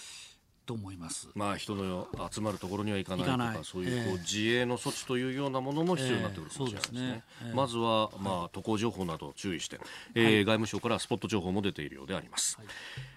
[0.65, 1.29] と思います。
[1.35, 6.89] まあ、人の集まるところには行かないとかそういうこう、ええ自衛の措置というようなものも必要になってくるかもしれない。
[6.89, 7.23] ですね,、ええそうですね。
[7.43, 9.79] ええまずは、まあ、渡航情報などを注意して、
[10.15, 12.67] えー外務省からスポット情報も出ているようであります、はい。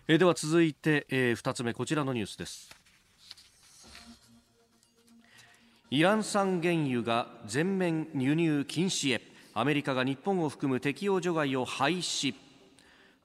[0.09, 2.71] えーでは続いて、え2つ目こちらのニュースです
[5.91, 9.23] イラン産原油が全面輸入禁止へ。
[9.55, 12.35] アメリカが日本を含む適用除外を廃止。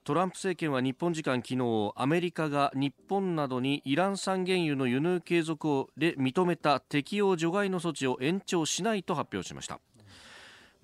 [0.02, 9.78] トランプ政権は日本時間昨日アメリカが日本などにイラン産原油の輸入継続をで認めた適用除外の措置を延長しないと発表しました。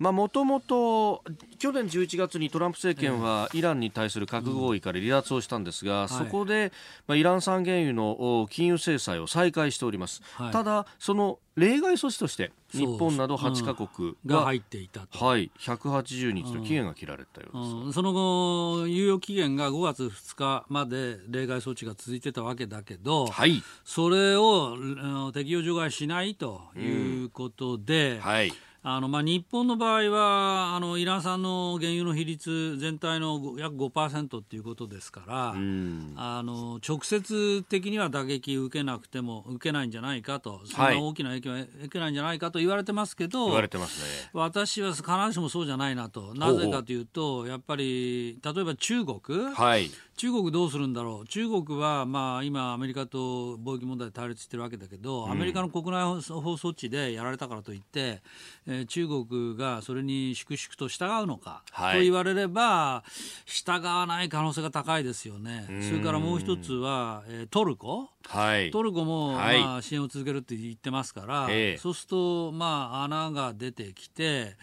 [0.09, 1.23] もともと
[1.59, 6.71] 去年11月にトランプ政権はイランに対する核合意から離脱をしたんですが、そこで、
[7.05, 10.51] まあ、イラン産原油のお金融制裁を再開しております、はい。
[10.51, 15.23] ただその例外措置として日本など8カ国がが入っていたと。
[15.23, 23.61] はい、180日の期限が切られたようです、うん、その後、猶予期限が5月2日まで例外措置が続いてたわけだけど、はい。
[23.83, 28.51] それをうん適用除外しないということで、はい
[28.83, 36.13] あのまあ、日本の場合はあのイラン産の原油の比率全体のご約5%っていうことですから、うん。
[36.15, 40.61] あの直接的には打撃受けなくても受けないんじゃないかと。
[40.65, 44.29] そんな大きな影響は受けないんじゃないかと言われてますけど、言われてますね。
[44.33, 46.33] 私は必ずしもそうじゃないなと。
[46.33, 58.21] なぜかというとやっぱり例えば中国、はい中国どうするんだろう、中国はまあ今、アメリカと貿易問題で対立してるわけだけど、アメリカの国内法措置でやられたからといって、
[58.67, 61.95] えー中国がそれに粛々と従うのか、はい。
[61.97, 63.03] と言われれば、
[63.45, 68.09] 従わない可能性が高いですよね、それからもう一つは、えートルコ。
[68.27, 68.71] はい。
[68.71, 69.59] トルコも、はい。
[69.59, 71.77] まあ、支援を続けるって言ってますから、ええ。
[71.77, 74.55] そうすると、まあ、穴が出てきて、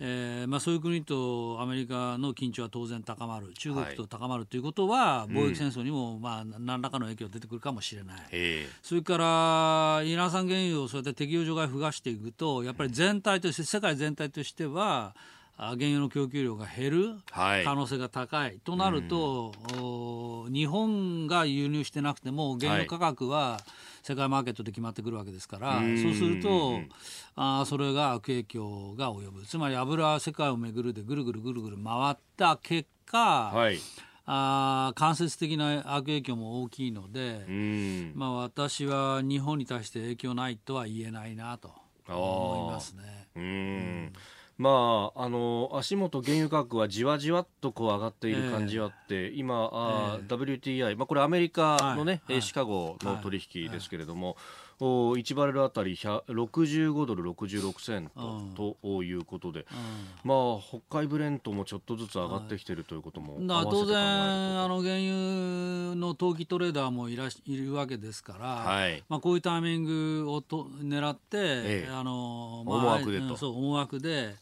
[0.00, 8.16] えーまあ、そういう国とアメリカの緊張は当然高まる、中国と高まるということは、貿易戦争にも、まあ、何らかの影響が出てくるかもしれない。
[8.32, 17.64] えそれからイラン産原油をそうやって適用除外を増やしていくと、やっぱり全体として、世界全体としては、あ原油の供給量が減るはい。
[17.64, 23.62] 可能性が高い、となると、お日本が輸入してなくても、原油価格は
[24.02, 26.02] 世界マーケットで決まってくるわけですから、うん。
[26.02, 26.84] そうすると、
[27.34, 33.78] あーそれが悪影響が及ぶ、つまり油は世界を巡るでぐるぐるぐるぐる回った結果、はい。
[34.26, 37.46] あー間接的な悪影響も大きいので。
[37.48, 38.12] うん。
[38.14, 41.72] まあ、私は日本に対して影響ないとは言えないなと
[42.08, 43.28] 思いますね。
[43.36, 44.12] うん
[44.58, 52.32] まあ、あの足元原油価格はじわじわっとこう上がっている感じはあって、今あ、え WTI、まあ、これアメリカのね、はい。
[52.34, 52.42] はい。
[52.42, 54.36] シカゴの取引ですけれども、
[54.78, 58.10] お1バレルあたり100 65ドル66セン
[58.54, 59.64] トということで、
[60.22, 63.86] まあ、北海ブレントもちょっとずつ上がってきてるということも合わせて考えると。
[63.86, 63.98] 然
[64.64, 69.02] あの原油の投機トレーダーもいらしいるわけですから、はい。
[69.08, 71.90] まあ、こういうタイミングをと狙って、ええ。
[71.90, 73.24] あの思惑でと。
[73.24, 74.36] うんそう思惑で、え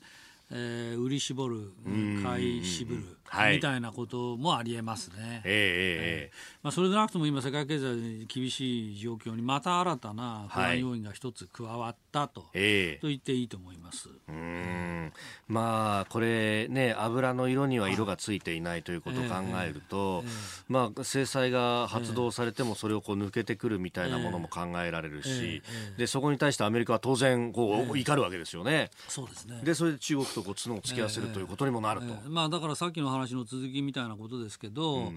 [0.51, 1.57] えー売り絞る
[1.89, 2.23] ん。
[2.23, 3.57] 買い渋る、はい。
[3.57, 5.43] みたいなこともありえますね。
[5.45, 6.33] ええええ
[6.63, 13.01] まあ、それでなくても今世界経済厳しい状況にまた新たな不安要因が一つ加わったと,、ええ。
[13.01, 14.09] と言っていいと思います。
[14.09, 15.13] うーん。
[15.49, 20.33] まあこれね油の色には色がついていないということを考えると、ええ
[20.69, 25.63] まあ制裁が発動されてもそれをこう抜けてくるみたいなものも考えられるし、
[25.97, 28.91] でそこに対してアメリカは当然こう怒るわけですよね。
[29.09, 29.61] そうですね。
[29.63, 32.07] でそれで中国とこう角を突き合わせるということにもなると。
[32.07, 32.29] ええ。
[32.29, 35.13] まあ、だからさっきの話の続きみたいなことですけど、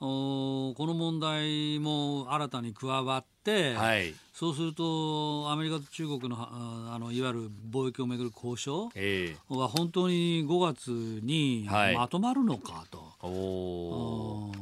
[0.00, 9.54] おこの問題も新たに加わって、はい、そうするとアメリカと中国のああのいわゆる貿易をめぐる交渉ええ。
[9.54, 10.90] は本当に5月
[11.22, 11.94] にはい。
[11.94, 13.02] まとまるのかと。
[13.22, 14.52] おお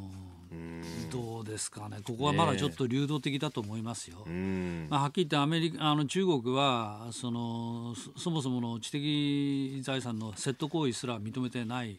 [0.51, 0.83] うん。
[0.83, 4.24] ー、どうですかね、ここはまだちょっと流動的だと思いますよ。
[4.27, 11.98] うん、まあ、はっきり言ってアメリカあの中国はそのそそもそもの知的財産の窃盗行為すら認めてないはい、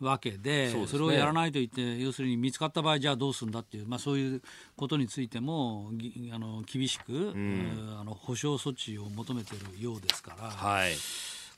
[0.00, 4.42] わけでそれをやらないと言って要するに見つかった場合じゃあどうするんだっていう、まあ、そういう
[4.76, 7.98] ことについてもぎあの厳しく、うん。
[7.98, 10.92] あの保証措置を求めているようですから、はい、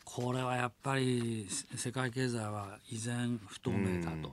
[0.04, 4.30] これはやっぱりせ世界経済は依然不透明だと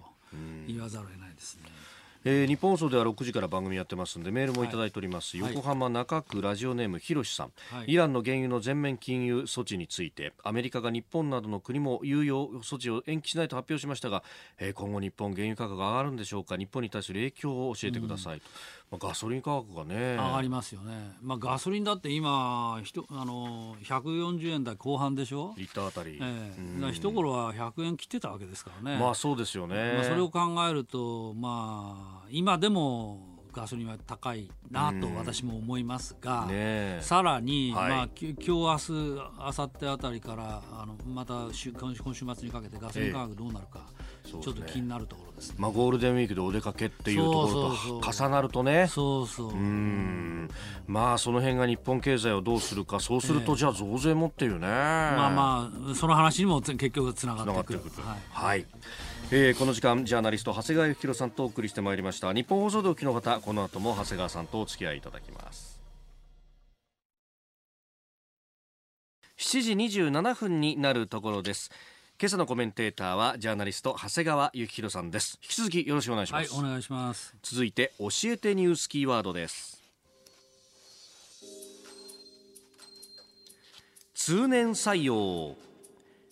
[0.67, 1.63] 言わざるを得ないですね。
[2.29, 5.53] えー日本放送では6時から番組やってますんでメールもいただいております、はい。
[5.53, 7.93] 横浜中区ラジオネームひろしさん、はい。
[7.93, 14.23] イランの原油の全面禁輸措置についてアメリカが日本などの国も猶予措置を延期しないと発表しましたが、
[14.59, 16.57] えー今後日本原油価格が上がるんでしょうか。
[16.57, 18.45] 日本に対する影響を教えてくださいと、
[18.89, 20.15] まあ、ガソリン価格がね。
[20.15, 26.53] 上がりますよね、まあ、ガソリンだって今ひとあの140円台後半でしょ、リッターあたり、ええ。
[26.57, 26.81] うん。
[26.81, 36.99] だ一頃は100円切ってたわけですからね、まあそうですよね、まあ、それを考えると、まあ、今でもガソリンは高いなと私も思いますが、ねえ。
[37.01, 37.89] さらに、はい。
[37.89, 43.87] まあ、き今日明日明後日あたりからあのまた週今今週末にかけてガソリン価格どうなるか、
[44.27, 45.55] ちょっと気になるところですね。
[45.57, 48.87] まあ、ゴールデンウィークでお出かけっていうところと重なるとね。
[48.87, 50.49] そうそう、うん。
[50.87, 54.67] まあその辺が日本経済をどうするかそうするとじゃあ増税もっていうね。
[54.67, 57.77] まあまあその話にもつ結局つながつながってくる。
[57.79, 58.17] ってくるはい。
[58.31, 58.65] はい、
[59.31, 62.33] えーこの時間ジャーナリスト長谷川幸宏さんとお送りしてまいりました。
[62.33, 65.77] 日本放送でお聞きの方この後も長谷川さんとお付き合いいただきます。
[69.37, 71.71] 7時27分になるところです
[72.19, 75.37] 今朝のコメンテーターはジャーナリスト長谷川幸宏さんです。
[75.39, 77.35] 引き続きよろしくお願いします、はい、お願いします。
[77.43, 79.83] 続いて教えてニュースキーワードです。
[84.15, 85.57] 通年採用。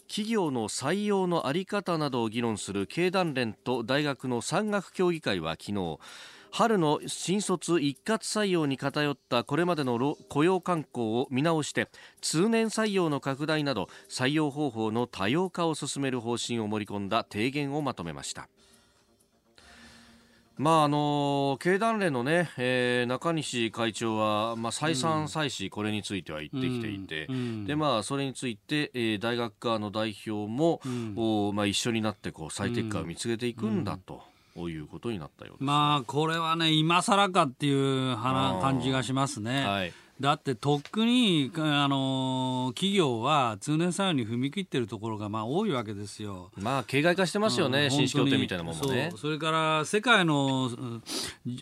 [0.08, 6.00] 企業の採用のあり方などを議論する経団連と大学の産学協議会は昨日
[6.57, 11.89] 春の新卒一括採用に偏ったこれまでの労雇用慣行を見直して
[12.21, 18.47] 通年採用の拡大など採用方法の多様化を進める方針を盛り込んだ提言をまとめました。
[20.57, 27.65] まああの経団連のね、えー中西会長は、まあ、再三再四これについては言ってきていて、うんうん。
[27.65, 31.15] でまあ、それについて、えー大学側の代表も、ん。
[31.17, 34.23] おまあ、一緒になってこう最適化を見つけていくんだと、
[34.69, 35.63] いうことになったようです。
[35.63, 39.65] まあこれはね今更かっていう感じがしますね。
[39.65, 46.51] はいだってとっくにあの企業は通年採用に踏み切ってるところがまあ多いわけですよ。
[46.56, 49.19] まあ形骸化してますよね、うん紳士協定みたいなもんもねそう。
[49.19, 51.04] それから世界のうん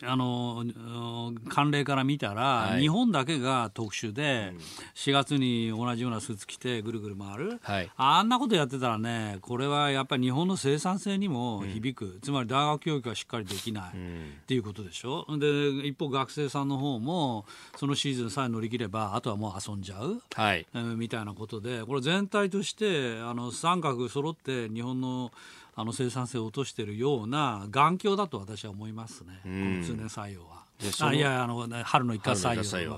[0.04, 2.82] あのうん慣例から見たら、はい。
[2.82, 4.54] 日本だけが特殊で、
[4.96, 7.90] 4月に同じようなスーツ着てぐるぐる回る、はい。
[7.96, 15.26] あんなことやってたらねこれはやっぱり日本の生産性にも響く、つまり大学教育がしっかりできない、っていうことでしょ。
[15.38, 17.46] で一方学生さんの方も
[17.78, 20.22] そのシーズンさえ乗り切ればあとはもう遊んじゃう？
[20.34, 25.32] はいえーみたいなことでこれ全体としてあの三角揃って日本の
[25.76, 30.63] あの生産性を落としているような眼鏡だと私は思いますね、この通年採用は。
[30.84, 32.94] でそのあいやあの春の一括採用用。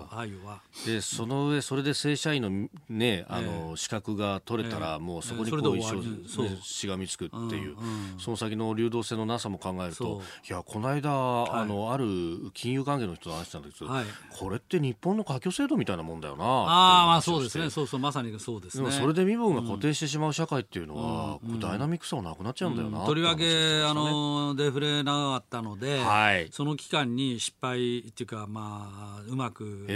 [0.46, 0.62] は。
[0.86, 5.00] でその上それで正社員のねあの資格が取れたら、ええ。
[5.00, 5.86] もうそこにこう一
[6.28, 7.76] 生、しがみつくっていう、
[8.18, 11.10] その先の流動性のなさも考えるといやこの間、
[11.54, 12.06] あのある
[12.54, 14.06] 金融関係の人と話したんですけど、はい。
[14.38, 17.70] これって日本の可挙制度みたいなもんだよなああまあそうですね。
[17.70, 18.92] そうそうまさにそうですね。
[18.92, 26.50] それで身分が固定してしまう社会っていうのは、ダイナミックさがなくなっちゃうんだよな、とりわけあのデフレ長かったので、はい。
[26.52, 29.88] その期間に失敗っていうかまあうまく、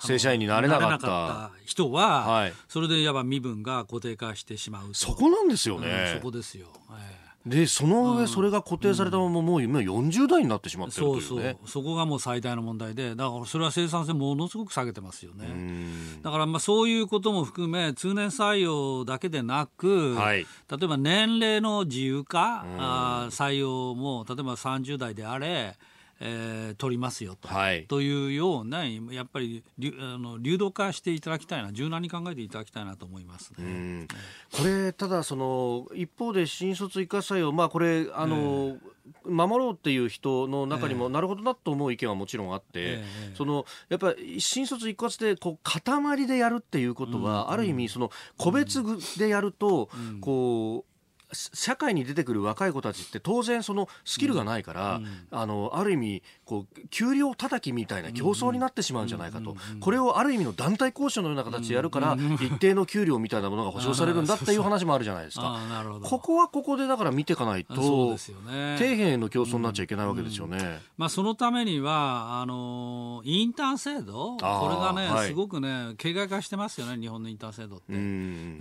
[0.00, 1.50] 正社員になれなかった。
[1.64, 2.52] 人は、はい。
[2.68, 4.94] それでいわば身分が固定化してしまうと。
[4.94, 11.68] そこなんですようんねそ、こですよ、えでその上それが固定されたままもう今40代になってしまってるというそうねそう。
[11.68, 15.46] そこがもう最大の問題でだからそれは生産性ものすごく下げてますよね。
[15.46, 16.22] うん。
[16.22, 20.40] だからまあそういうことも含め通年採用だけでなく、はい。
[20.40, 20.44] 例
[20.82, 25.76] えば年齢の自由化、あー採用も例えば30代であれ、
[26.20, 27.84] えー取りますよと,、はい。
[27.86, 33.56] というようなやっぱり流あの流動化していただきたいな柔軟に考えていただきたいなと思いますね。
[33.58, 34.08] うん。
[34.52, 38.78] これただその一方で新卒一括採用まあこれあの、
[39.24, 43.34] 守ろうっていう人の中にも、なるほどなと思う意見はもちろんあって、ええ。
[43.34, 48.82] そのやっぱり新卒一括でこう塊でやるっていうことは、ある意味その個別
[49.18, 49.88] でやると、
[50.20, 50.97] こうし
[51.32, 55.00] 社会に出てくる若い子たちって当然そのスキルがないから、
[55.30, 65.60] あのある意味こう給料叩きみたいな競争になってしまうんじゃないかと、これをある意味の団体交渉のような形でやるから、一定の給料みたいなものが保証されるんだっていう話もあるじゃないですか。
[66.02, 68.78] ここはここでだから見ていかないとね。
[68.78, 70.80] 底辺の競争になっちゃいけないわけですよね。
[70.96, 74.36] まあ、そのためにはあのインターン制度？
[74.36, 75.28] これがね、はい。
[75.28, 77.92] すごくね形骸化してますよね日本のインターン制度って。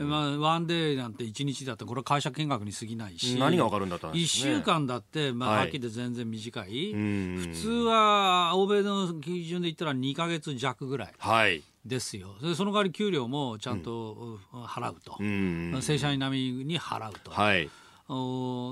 [0.04, 4.56] まあ、ワンデーなんて1日だってこれは会社見学に過ぎないし何がわかるんだったんで1すね。
[4.58, 11.64] 週間だって、まあ、はいはっきり言って全然短い、うん普通は欧米の基準で言ったら2か月弱ぐらいはい。
[11.86, 17.32] ですよでその代わり給料もちゃんと、うん払うと、うん正社員並みに払うと。
[17.32, 17.70] はい。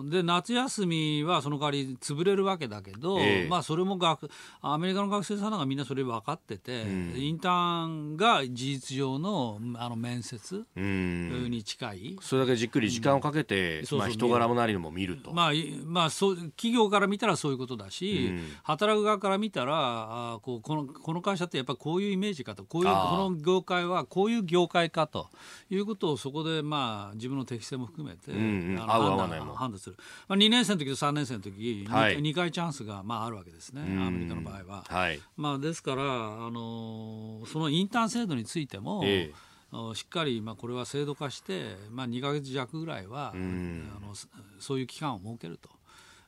[0.09, 3.47] で夏休みはその代わり潰れるわけだけど、ええ。
[3.49, 4.29] まあ、それも学
[4.61, 7.13] アメリカの学生さんなんかみんなそれ分かってて、ん。
[7.17, 11.49] インターンが事実上のあの面接うん。
[11.49, 13.99] に近い、それだけじっくり時間をかけて、そうそう。
[13.99, 15.33] まあ人柄もなりのも見ると。
[15.33, 18.41] まあいまあ、そう企業から見たらそういうことだし、うん。
[18.63, 25.27] 働く側から見たらあーこうこのこの会社ってやっぱりこういうイメージかとこういうこの業界はこういう業界かと
[25.69, 28.41] いうことをそこで、まあ、自分の適性も含めて、うんう
[28.73, 29.97] ん判断判断する、
[30.27, 34.83] まあ、2年生の時と3年生の時、はい 2, 回チャンスが、まあ、あるわけですねうんアメリカの場合は。
[34.87, 35.19] はい。
[35.37, 36.05] まあ、ですから、あ
[36.51, 39.33] のーそのインターン制度についても、ええ
[39.71, 44.27] あしっかり、まあ、これは制度化して、まあ、2か月弱ぐらいは、んあのそ
[44.59, 45.69] そういう期間を設けると。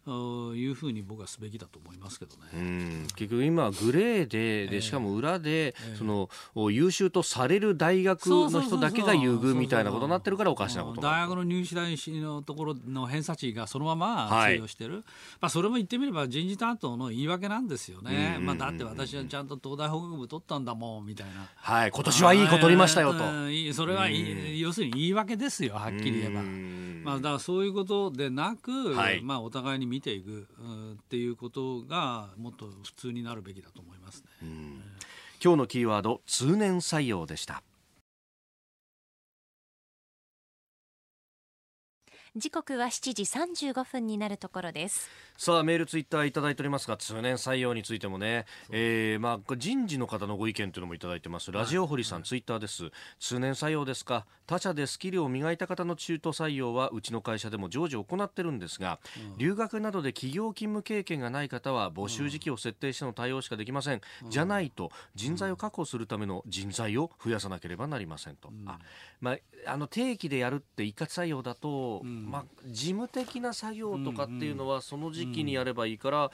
[0.07, 2.43] あいうふうに僕はすべきだと思いますけどね。
[2.53, 3.07] うん。
[3.15, 4.67] 結局今グレーでええ。
[4.67, 5.95] でしかも裏でええ。
[5.97, 14.55] そのお優秀とされる大学の人だけが優遇みたいなことになってるからおかしなこと大学の入試大試のところの偏差値がそのままはい。
[14.55, 15.03] 通用してる、
[15.41, 21.49] まあ、それも言ってみれば人事担当の言い訳なんですよね、まあ、だって私はちゃんと東大法学部取ったんだもんみたいな。
[21.55, 21.91] はい。
[21.91, 23.19] 今年はいい子取りましたよと。
[23.73, 24.59] それは、いい。
[24.59, 26.41] 要するに言い訳ですよはっきり言えば。
[26.41, 27.01] うん。
[27.03, 29.21] まあ、だからそういうことでなく、はい。
[29.21, 34.47] まあ、お互いに見ていく、うんっていうことがもっと普通になるべきだと思いますね。
[35.43, 37.63] 今日のキーワード通年採用でした。
[42.37, 45.09] 時刻は7時35分になるところです。
[45.37, 51.51] さあメールツイッターいただいておりますが通年採用についてもね、えー、まあ人事の方のご意見というのもいただいてます。
[51.51, 52.91] ラジオ堀さん、ツイッターです。
[53.19, 54.25] 通年採用ですか？
[54.47, 58.99] 他社でスキルを磨いた方の中途採用はうちの会社でも常時行ってるんですが、
[59.37, 68.79] 留学などで企業勤務経験がない方は募集時期を設定しての対応しかできません、じゃないと人材を確保するための人材を増やさなければなりませんと、あ
[69.19, 76.31] まあ、あの定期でやるって一括採用だと、まあ、事務的な作業とかっていうのはその時期にやればいいから、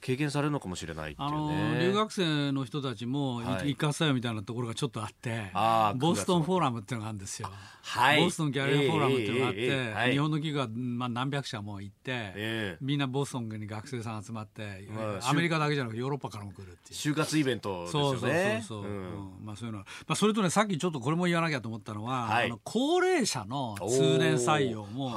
[0.00, 1.78] 経験されるのかもしれないっていあの。
[1.80, 3.72] 留学生の人たちもはい。
[3.72, 5.50] 一括採用みたいなところがちょっとあって、
[5.96, 7.50] ボストンフォーラムっていうのがあるんですよ。
[7.82, 8.22] はい。
[8.22, 10.12] ボストンギャリアフォーラムっていうのがあって、ええええええはい。
[10.12, 12.76] 日本の企業が、まあ、何百社も行って、ええ。
[12.80, 16.94] みんなボストンに学生さん集まって、まあアメリカだけじゃなくてヨーロッパからも来るっていう。
[16.94, 18.64] 就活イベントですよそうそうね。
[18.66, 18.96] そうそう、うん。
[18.96, 19.78] うんまあそういうの。
[19.78, 22.46] は、まあそれとねさっきちょっとこれも言わなきゃと思ったのは、はい。
[22.46, 25.14] あの高齢者の通年採用も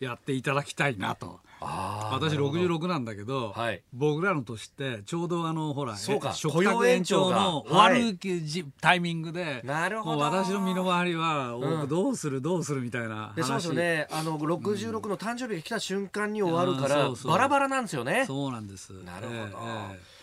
[0.00, 1.40] やっていただきたいなと。
[2.12, 2.58] 私なるほど。
[2.60, 3.82] 66なんだけど、はい。
[3.92, 10.18] 僕らの年ってちょうどあのほらそうかえ食卓延長の終わるじタイミングで、なるほど。
[10.18, 11.80] 私の身の回りは、うん。
[11.82, 14.08] おどうするどうするみたいな話でそうですよね。
[14.10, 18.24] あの66の誕生日が来た瞬間に終わるから、バラバラなんですよね。
[18.26, 18.90] そうなんです。
[19.04, 19.38] なるほど。
[19.38, 20.21] ええええ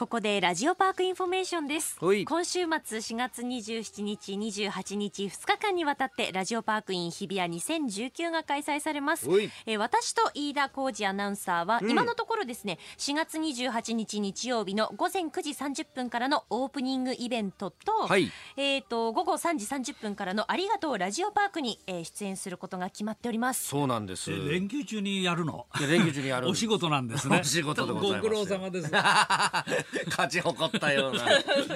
[0.00, 1.98] ここでラジオパークインフォメーションです。
[2.02, 2.24] はい。
[2.24, 2.68] 今週末
[3.00, 9.28] 4月27日28日2日間にわたってラジオパーク in 日比谷2019が開催されます。
[9.28, 9.50] はい。
[9.66, 11.90] えー私と飯田浩司アナウンサーは、うん。
[11.90, 18.32] 今のところですね4月28日日曜日の午前9時30分からのオープニングイベントと,、はい。
[18.56, 23.68] えー、と午後3時30分からのありがとうラジオパークに、えー出演することが決まっております。
[23.68, 24.32] そうなんです。
[24.32, 25.66] え連休中にやるの？
[25.78, 27.40] で連休中にやる お仕事なんですね。
[27.44, 28.90] お仕事でございますご苦労様です
[30.08, 31.24] 勝ち誇ったような。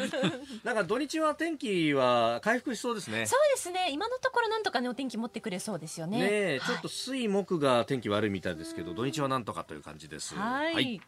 [0.65, 3.27] なんか土日は天気は回復しそうですね。
[3.27, 3.89] そうですね。
[3.91, 6.19] 今のところなんとかねお天気持ってくれそうですよね。
[6.19, 10.35] ねちょっと水木が天気悪いみたいですけど土日はなんとかという感じです。
[10.35, 11.01] はい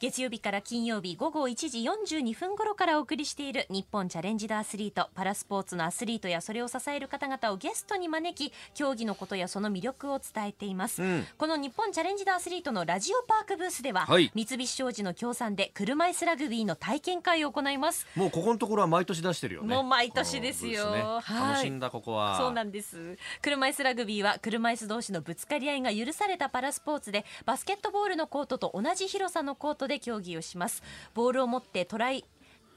[0.00, 11.26] 月曜日から金曜日午後1時42分頃からお送りしている日本チャレンジドアスリートパラスポーツのアスリートやそれを支える方々をゲストに招き競技のことやその魅力を伝えています、うん。
[11.36, 14.30] この日本チャレンジドアスリートのラジオパークブースでは、はい。
[14.36, 18.06] 三菱商事の協賛で車椅子ラグビーの体験会を行います。
[18.14, 19.74] もうここのところは毎年出してるよね。
[19.74, 20.92] もう毎年ですよ。
[20.92, 21.02] ね。
[21.02, 21.52] はい。
[21.54, 22.38] 楽しんだここは。
[22.38, 23.18] そうなんです。
[23.42, 30.82] 車椅子ラグビーは車椅子同士のぶつかり合いが許されたパラスポーツでバスケットボールのコートと同じ広さのコートで競技をします。
[31.14, 32.24] ボールを持ってトライ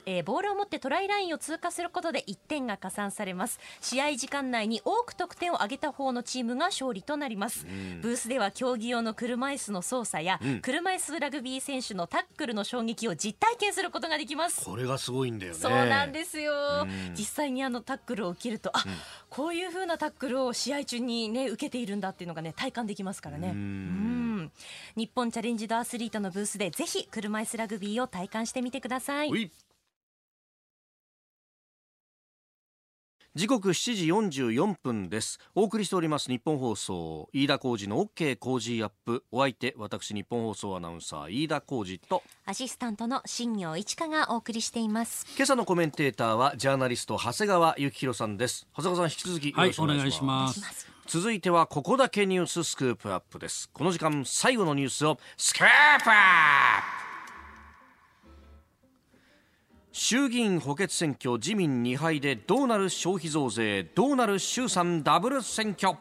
[0.06, 3.58] えーボールを持ってトライラインを通過することで1点が加算されます。
[3.80, 7.66] 試合時間内に多く得点を挙げた方のチームが勝利となります、
[8.00, 14.64] ブースでは競技用の車椅子の操作や、車椅子ラグビー選手のタックルの衝撃を実体験することができます。
[14.64, 15.58] これがすごいんだよね。
[15.58, 17.14] そうなんですよ、うん。
[17.14, 18.82] 実際にあのタックルを受けるとあ、
[19.28, 23.48] こういう風なタックルを試合中にね受けているんだっていうのがね体感できますからね。
[23.48, 23.56] うん。
[23.56, 23.58] う
[24.42, 24.52] ん。
[24.96, 29.50] 日本チャレンジドアスリートのブースでぜひ車椅子ラグビーを体感してみてください
[33.34, 34.06] 時刻7時
[34.52, 35.38] 44分です。
[35.54, 39.24] お送りしております日本放送飯田浩二の OK 工事アップ。
[39.32, 45.26] お相手私日本放送アナウンサー飯田浩二とアシスタントの新業一華がお送りしています。
[45.34, 48.66] 今朝のコメンテーターはジャーナリスト長谷川幸宏さんです。
[48.76, 50.92] 長谷川さん引き続きよはいろしくお願いします,、お願いします。
[51.06, 53.70] 続いてはここだけニューススクープアップです。
[53.72, 57.11] この時間最後のニュースをスクープアップ
[59.94, 65.98] 衆議院補欠選挙自民2敗でどうなる消費増税どうなる衆参ダブル選挙。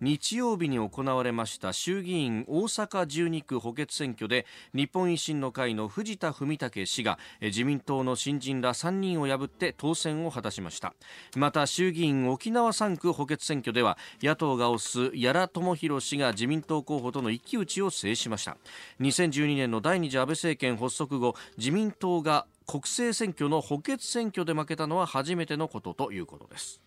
[0.00, 10.94] 日曜日に行われました衆議院大阪12区補欠選挙で日本維新の会の藤田文武氏が自民党の新人ら3人を破って当選を果たしました。
[11.36, 18.56] また衆議院沖縄3区補欠選挙では野党が推す屋良智弘氏が自民党候補との一騎打ちを制しました。
[19.00, 26.80] 2012年の第二次安倍政権発足後自民党が国政選挙の補欠選挙で負けたのは初めてのことということです。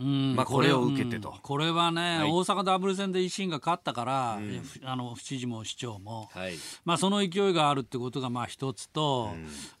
[0.00, 0.36] うん。
[0.36, 1.30] まあこれを受けてと。
[1.30, 1.38] うん。
[1.42, 2.30] これはね、はい。
[2.30, 6.54] 大阪ダブル選で維新が勝ったから、ふあの府知事も市長も、はい。
[6.84, 9.30] まあ、その勢いがあるってことがまあ一つと、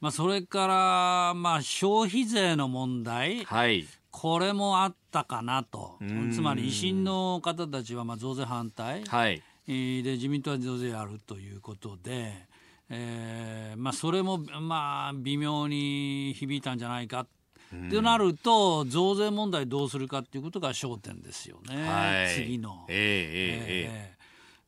[0.00, 3.86] まあ、それからまあ消費税の問題、はい。
[4.10, 5.98] これもあったかなと。
[6.02, 6.32] ん。
[6.32, 9.42] つまり維新の方たちはまあ増税反対、はい。
[9.68, 12.47] えーで自民党は増税やるということで、
[12.90, 17.20] えーまあ、それも、まあ、微妙に響いたんじゃないか。
[17.20, 22.86] ってなると、増税問題どうするかっていうことが焦点ですよね、はい、次の。
[22.88, 24.18] えー、えー、えー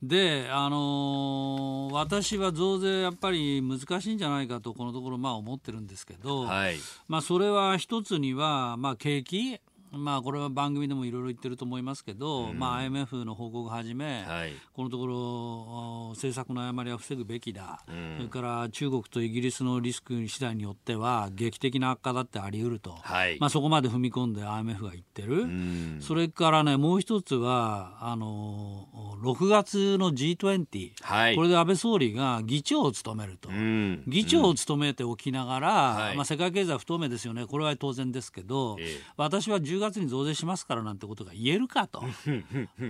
[0.02, 9.60] で、あのー、私は増税、やっぱり難しいんじゃないかと、このところ、まあ思ってるんですけど、はい、まあそれは一つには、まあ、景気、
[9.92, 14.52] まあ、これは番組でもいろいろ言ってると思いますけど、まあ、IMF の報告をはじめ、はい。
[14.72, 18.16] このところお政策の誤りは防ぐべきだ、ん。
[18.16, 23.38] それから中国とイギリスのリスク次第によっては劇的な悪化だってあり得ると、はい。
[23.40, 25.42] まあ、そこまで踏み込んで IMF が言ってる。
[25.42, 25.98] うん。
[26.00, 28.86] それからね、もう一つは、あの、
[29.22, 31.36] 6月の G20、はい。
[31.36, 33.48] これで安倍総理が議長を務めると。
[33.48, 34.04] うん。
[34.06, 36.16] 議長を務めておきながら、はい。
[36.16, 39.00] まあ、世界経済は不透明ですよね、これは当然ですけど、ええ。
[39.16, 42.02] 私は10月に増税しますからなんてことが言えるかと、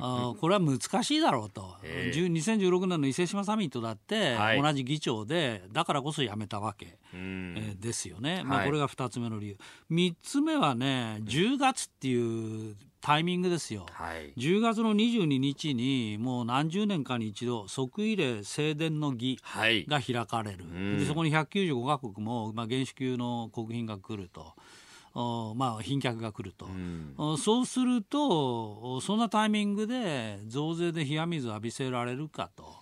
[0.01, 2.17] あこれは難しいだろうと、ええ。
[2.17, 4.63] 10 2016年の伊勢志摩サミットだって、はい。
[4.63, 6.99] 同じ議長で、だからこそ辞めたわけ。
[7.15, 7.55] うん。
[7.57, 9.57] えーですよね、まあ、はいこれが2つ目の理由、
[9.91, 13.87] 3つ目はね10月っていうタイミングですよ。
[13.91, 14.33] はい。
[14.37, 19.87] 10月の22日にもう何十年かに一度即位礼正殿の儀はい。
[19.87, 20.99] が開かれる、ん。
[20.99, 24.55] でそこに195カ国も、まあ、原始級の国賓が来ると。
[25.15, 27.15] おまあ、賓客が来ると、ん。
[27.19, 32.80] おそうするとおそんなタイミングで増税で冷や水を浴びせられるかと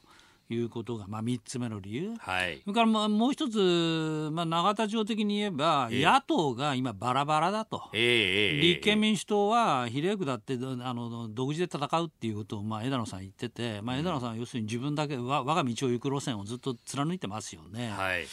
[0.54, 2.60] いうことが、まあ、3つ目の理由、はい。
[2.62, 6.04] それからまあもう一つ、まあ、永田町的に言えば、ええ。
[6.04, 7.82] 野党が今バラバラだと。
[7.92, 17.90] ええええ立憲民主党は比例区だってどあの独自で戦うっていうことを、まあ、枝野さん言ってて、まあ、枝野さんは要するに自分だけわ我が道を行く路線をずっと貫いてますよね。
[17.90, 18.26] はい。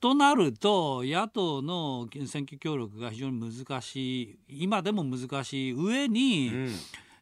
[0.00, 6.74] となると野党の選挙協力が非常に難しい今でも難しい上に、うん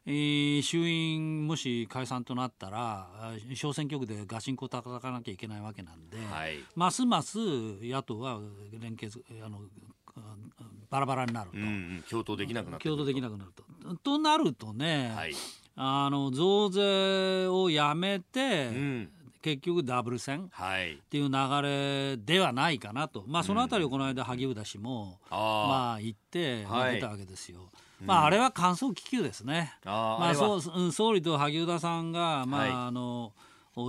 [0.09, 6.57] えー衆院もし解散となったらあ小選挙区でガチンコ叩かなきゃいけないわけなんで、はい。
[6.75, 8.39] ますます野党は
[8.71, 9.59] 連携ずあの
[10.15, 10.35] あ
[10.89, 13.63] バラバラになると、うんうん共闘できなくなって共同できなくなると。
[14.03, 15.33] となるとね、はい。
[15.75, 19.09] あの増税をやめて、うん。
[19.41, 20.97] 結局ダブル戦っはい。
[21.09, 27.69] ていう流れではないかなと、まあ、そのあたりをこの間萩生田氏も、あまあ、言って、出たわけですよ。
[28.01, 29.73] まあ、あれは感想気球ですね。
[29.83, 32.71] まあ、あーあそううん総理と萩生田さんが、まあはい。
[32.71, 33.33] あの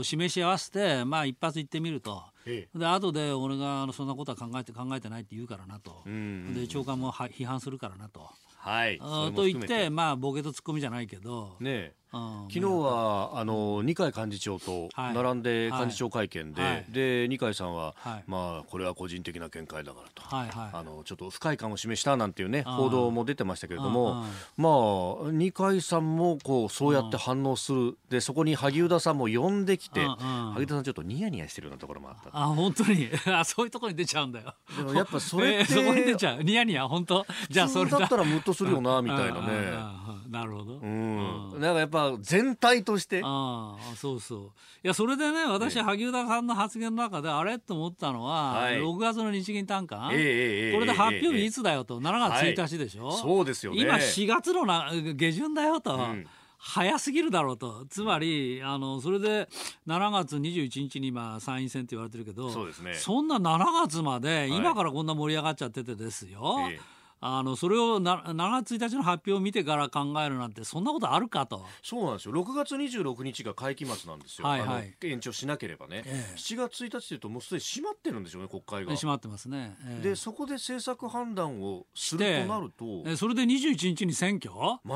[0.03, 2.23] 示し合わせて、まあ、一発言ってみると。
[2.47, 8.99] えで後で俺があのそんなことは考えて考えてないって言うからなと、うんで長官もは批判するからなと、はい。
[8.99, 15.15] と言ってまあボケとツッコミじゃないけど、ね昨日はあの二階幹事長とはい。
[15.15, 16.85] 並んで幹事長会見で、はい。
[16.89, 18.25] で二階さんは、はい。
[18.27, 20.71] まあこれは個人的な見解だからと、はいはい。
[20.73, 24.25] あのちょっと不快感を示したなんていうね報道も出てましたけれどうんも、
[24.57, 27.97] まあ二階さんもこうそうやって反応する。
[28.11, 32.31] でそこに萩生田さんも呼んできて、萩生田さんちょっとニヤニヤしてるようなところもあった。
[32.33, 33.09] あ本当に？
[33.33, 34.55] あそういうところに出ちゃうんだよ。
[34.77, 36.43] でもやっぱそれって、 えーそこに出ちゃう？
[36.43, 36.89] ニヤニヤ？
[36.89, 37.25] 本当？
[37.49, 37.99] じゃあそれだ。
[37.99, 40.11] ったらムッとするよなみたいなね。
[40.29, 40.79] なるほど。
[40.79, 44.41] うん、なんかやっぱ全体として、ああそうそう。
[44.83, 45.83] いやそれでね私、ええ。
[45.83, 47.59] 萩生田さんの発言の中であれ？
[47.59, 48.77] と思ったのは、はい。
[48.77, 52.01] 6月の日銀短観、ええええええこれで発表ええ日いつだよと。
[52.01, 53.81] 7月1日でしょ、そうですよね。
[53.81, 56.27] 今4月のな下旬だよと、ん。
[56.63, 57.87] 早すぎるだろうと。
[57.89, 59.49] つまりあのそれで
[59.87, 62.95] 7月21日に今参院選って言われてるけどそうですね。
[62.95, 64.57] そんな7月までい。
[64.57, 66.81] 今からこんな盛り上がっちゃっててですよ、ええ
[67.23, 71.67] あのそれをな7月1日の発表を見てから考えるなんてそんなことあるかと。
[71.83, 72.33] そうなんですよ。
[72.33, 74.95] 6月26日が会期末なんですよ、はいはい。
[75.03, 76.37] 延長しなければね、ええ。
[76.37, 78.95] 7月1日というともうすでに閉まってるんでしょうね国会が。
[78.95, 79.77] 閉まってますね。
[79.87, 80.09] ええ。
[80.09, 83.03] でそこで政策判断をするとなると。
[83.07, 84.55] えそれで21日に選挙？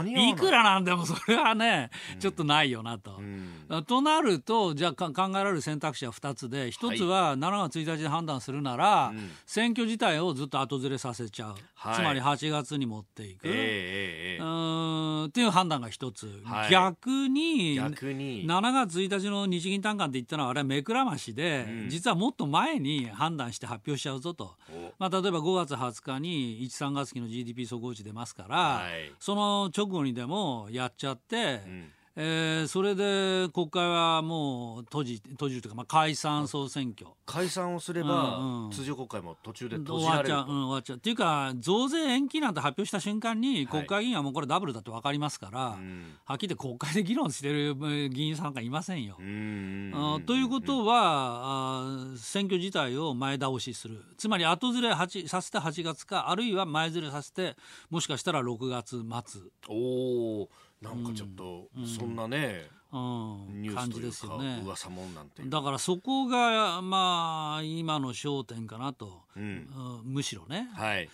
[0.08, 0.30] い。
[0.30, 3.16] いくらなんでもそれはね、ちょっとないよなと。
[3.18, 3.84] うん。
[3.84, 9.30] となるとじゃあか考えられる選択肢は2つで1つは7月1日に判断するなら、うん。
[9.44, 11.94] 選挙自体をずっと後ずれさせちゃう、はい。
[11.96, 14.44] つまり8月に持っていく、えええええうえ。
[14.44, 16.70] ーんっていう判断が1つ、はい。
[16.70, 18.46] 逆に逆に。
[18.46, 21.88] 7月1日の日銀短観って言ったのはあれは目くらましで、うん。
[21.88, 24.56] 実はもっと前に判断して発表しちゃうぞと。
[24.70, 24.92] お。
[24.98, 29.12] まあ、例えば5月20日に13月期の GDP 速報値出ますから、はい。
[29.18, 37.10] その直後にでもやっちゃって、うんえーそれで国会はもう閉じ閉じるというか、まあ、解散総選挙。
[37.26, 38.70] 解散をすれば、うんうん。
[38.70, 40.96] 通常国会も途中で閉終わっちゃう、じられるとうん、終わっちゃう。
[40.96, 43.66] っていうか増税延期なんて発表した瞬間にはい。
[43.66, 46.14] 国会議員はもうこれダブルだって分かりますから、うん。
[46.24, 49.16] はっきり言って国会で議論してるえー議員さんなんかいませんよ。
[49.18, 54.02] うんあーということは、あー選挙自体を前倒しする。
[54.16, 57.56] つまり後ずれ8させて8月かあるいは前ずれさせて
[57.90, 60.48] もしかしたら6月末、おお
[60.80, 63.62] なんかちょっと、そんなねうん。
[63.62, 64.62] ニュー感じスというかですよね。
[64.64, 65.42] 噂もんなんて。
[65.44, 69.68] だからそこがまあ今の焦点かなと、うん。
[70.02, 70.12] うん。
[70.12, 70.70] むしろね。
[70.74, 71.08] はい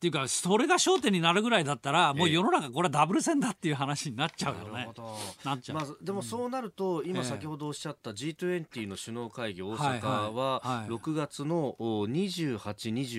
[0.00, 4.72] っていうかそれが焦点になるぐらいだったらもうええ世の中これはダブル戦だっていう話になっちゃうよね。
[4.72, 4.92] なるほ。
[4.94, 5.16] ど。
[5.44, 5.78] なっちゃう。
[5.78, 7.24] まずでもそうなると、今ええ。
[7.26, 10.88] 先ほどおっしゃった G20 の首脳会議大はい阪はいははい。
[10.90, 12.58] 6月のお28、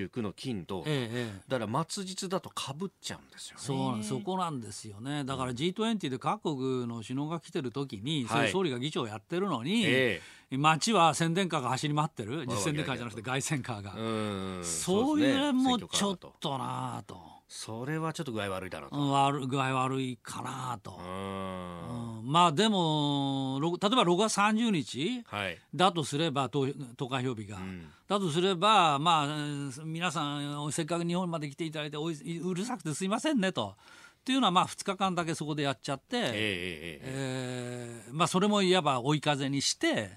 [0.09, 1.41] 29の金と、ええええ。
[1.47, 3.61] だから末日だとかぶっちゃうんですよね。
[3.63, 5.23] そうなんそこなんですよね。
[5.23, 10.19] だから G20 で各国の首脳が来てる時に、総理が議長やってるのに、え
[10.57, 12.39] 街は宣伝カーが走り回ってる？
[12.39, 14.03] わ実宣伝カーじゃなくて凱旋カーが、えう
[14.61, 14.63] ん。
[14.63, 15.45] そうですね。
[15.45, 18.97] いうのもちょっとなぁと、それはちょっと具合悪いだろうと。
[18.97, 22.19] うん、悪具合悪いかなぁと、うん。
[22.19, 22.31] うん。
[22.31, 25.57] まあでもろ例えば6月30日はい。
[25.73, 27.87] だとすれば投投開票日が、ん。
[28.07, 33.75] だとすればまあうん皆さんせっかく日本まで来ていただいてうるさくてすいませんねと。
[34.21, 36.31] っていうのはまあ2日間だけそこでやっちゃって、ええ
[37.01, 40.11] えーまあ、それもいわば追い風にして、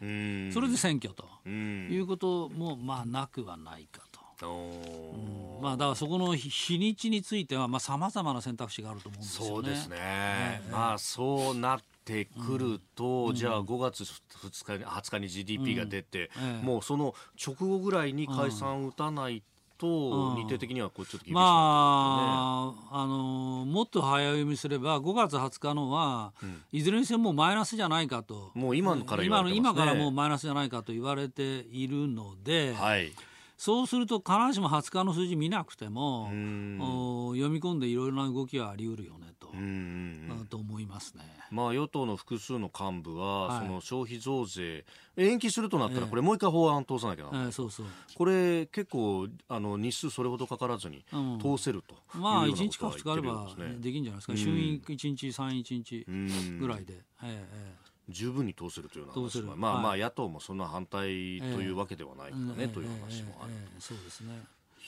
[0.52, 1.26] それで選挙と。
[1.46, 1.88] うん。
[1.90, 4.46] いうこともまあなくはないかと。
[4.46, 5.62] おー。
[5.62, 9.50] まあ、だからそこの日日にちについてはさまざ、まな選択肢があると思うんですよね。
[9.50, 16.62] そうですね、ええまあそうなってくると、じゃあ5月2日に20日に GDP が出て、ええ。
[16.62, 19.86] もうその直後ぐらいに解散を打たないと、う
[20.32, 20.36] ん。
[20.36, 26.32] 日程的にはこうちょっと厳しいまあ、あのもっと早読みすれば5月20日のは、
[26.72, 28.50] いずれにせよもうマイナスじゃないかと。
[28.54, 33.12] もう今から言わ今の今からもうマイナスじゃないかと言われているので、はい
[33.56, 39.58] そうすると必ずしも20日の数字見なくても読み込んでいろいろな動きはあり得るよねと,、うん。
[39.58, 41.22] うんうんと思いますね。
[41.50, 43.66] まあ、与党の複数の幹部は、はい。
[43.66, 44.84] その消費増税
[45.16, 46.10] 延期するとなったら、ええ。
[46.10, 47.86] これもう一回法案通さなきゃならない、えーそうそう。
[48.14, 51.38] これ結構あの日数それほどかからずにうん。
[51.38, 54.38] 通せるというまあような1日か2日あればうできるんじゃないですか、うん。
[54.38, 56.58] 衆院1日参院1日うん。
[56.58, 57.74] ぐらいで、ええ
[58.08, 59.82] 十分に通せるというような話はまあはい。
[59.82, 61.04] まあ野党もそんな反対
[61.40, 64.42] というわけではないからね、ええという話もある、ええええそうですね。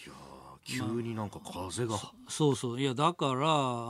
[0.04, 0.14] いや
[0.66, 1.96] 急になんか風が、
[2.28, 2.80] そうそう。
[2.80, 3.40] いやだから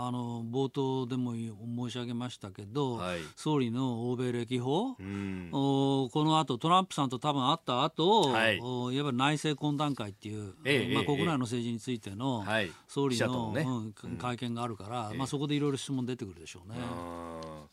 [0.06, 3.20] あの冒頭でも申し上げましたけど、はい。
[3.34, 5.48] 総理の欧米歴訪、うん。
[5.52, 8.60] おこの後トランプさんと多分会った後、はい。
[8.60, 12.70] おいわば内政懇談会っていう、まあ、ええええ国内の政治についてのはい。
[12.88, 13.62] 総理の、のね。
[13.62, 15.18] うん会見があるから、ええ。
[15.18, 16.78] まあ、そこでいろいろ質問出てくるでしょうね。
[16.78, 17.66] うん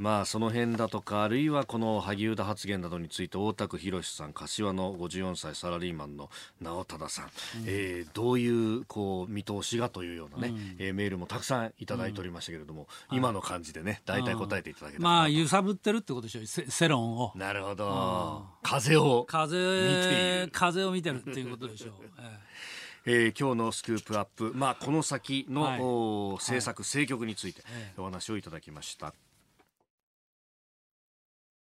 [0.00, 6.30] まあその辺だとかあるいはこの萩生田発言などについて大田区博さん柏の54歳サラリーマンの
[6.62, 7.30] 直忠さん、
[7.66, 17.32] えーどういうこう見通しがというようなね、えーメールもたくさんいただいておりましたけれども、今の感じでね大体答えていただけたまあ揺さぶってるってことでしょせ世論を。
[17.36, 18.46] なるほど。
[18.62, 19.62] 風を風見
[20.08, 20.50] ている。
[20.50, 21.92] 風を見てるっていうことでしょう、
[23.04, 23.32] ええ。
[23.34, 25.80] ー今日のスクープアップ、まあ、この先の、はい。
[25.82, 28.00] お政策、政局についてええ。
[28.00, 29.14] お話をいただきました。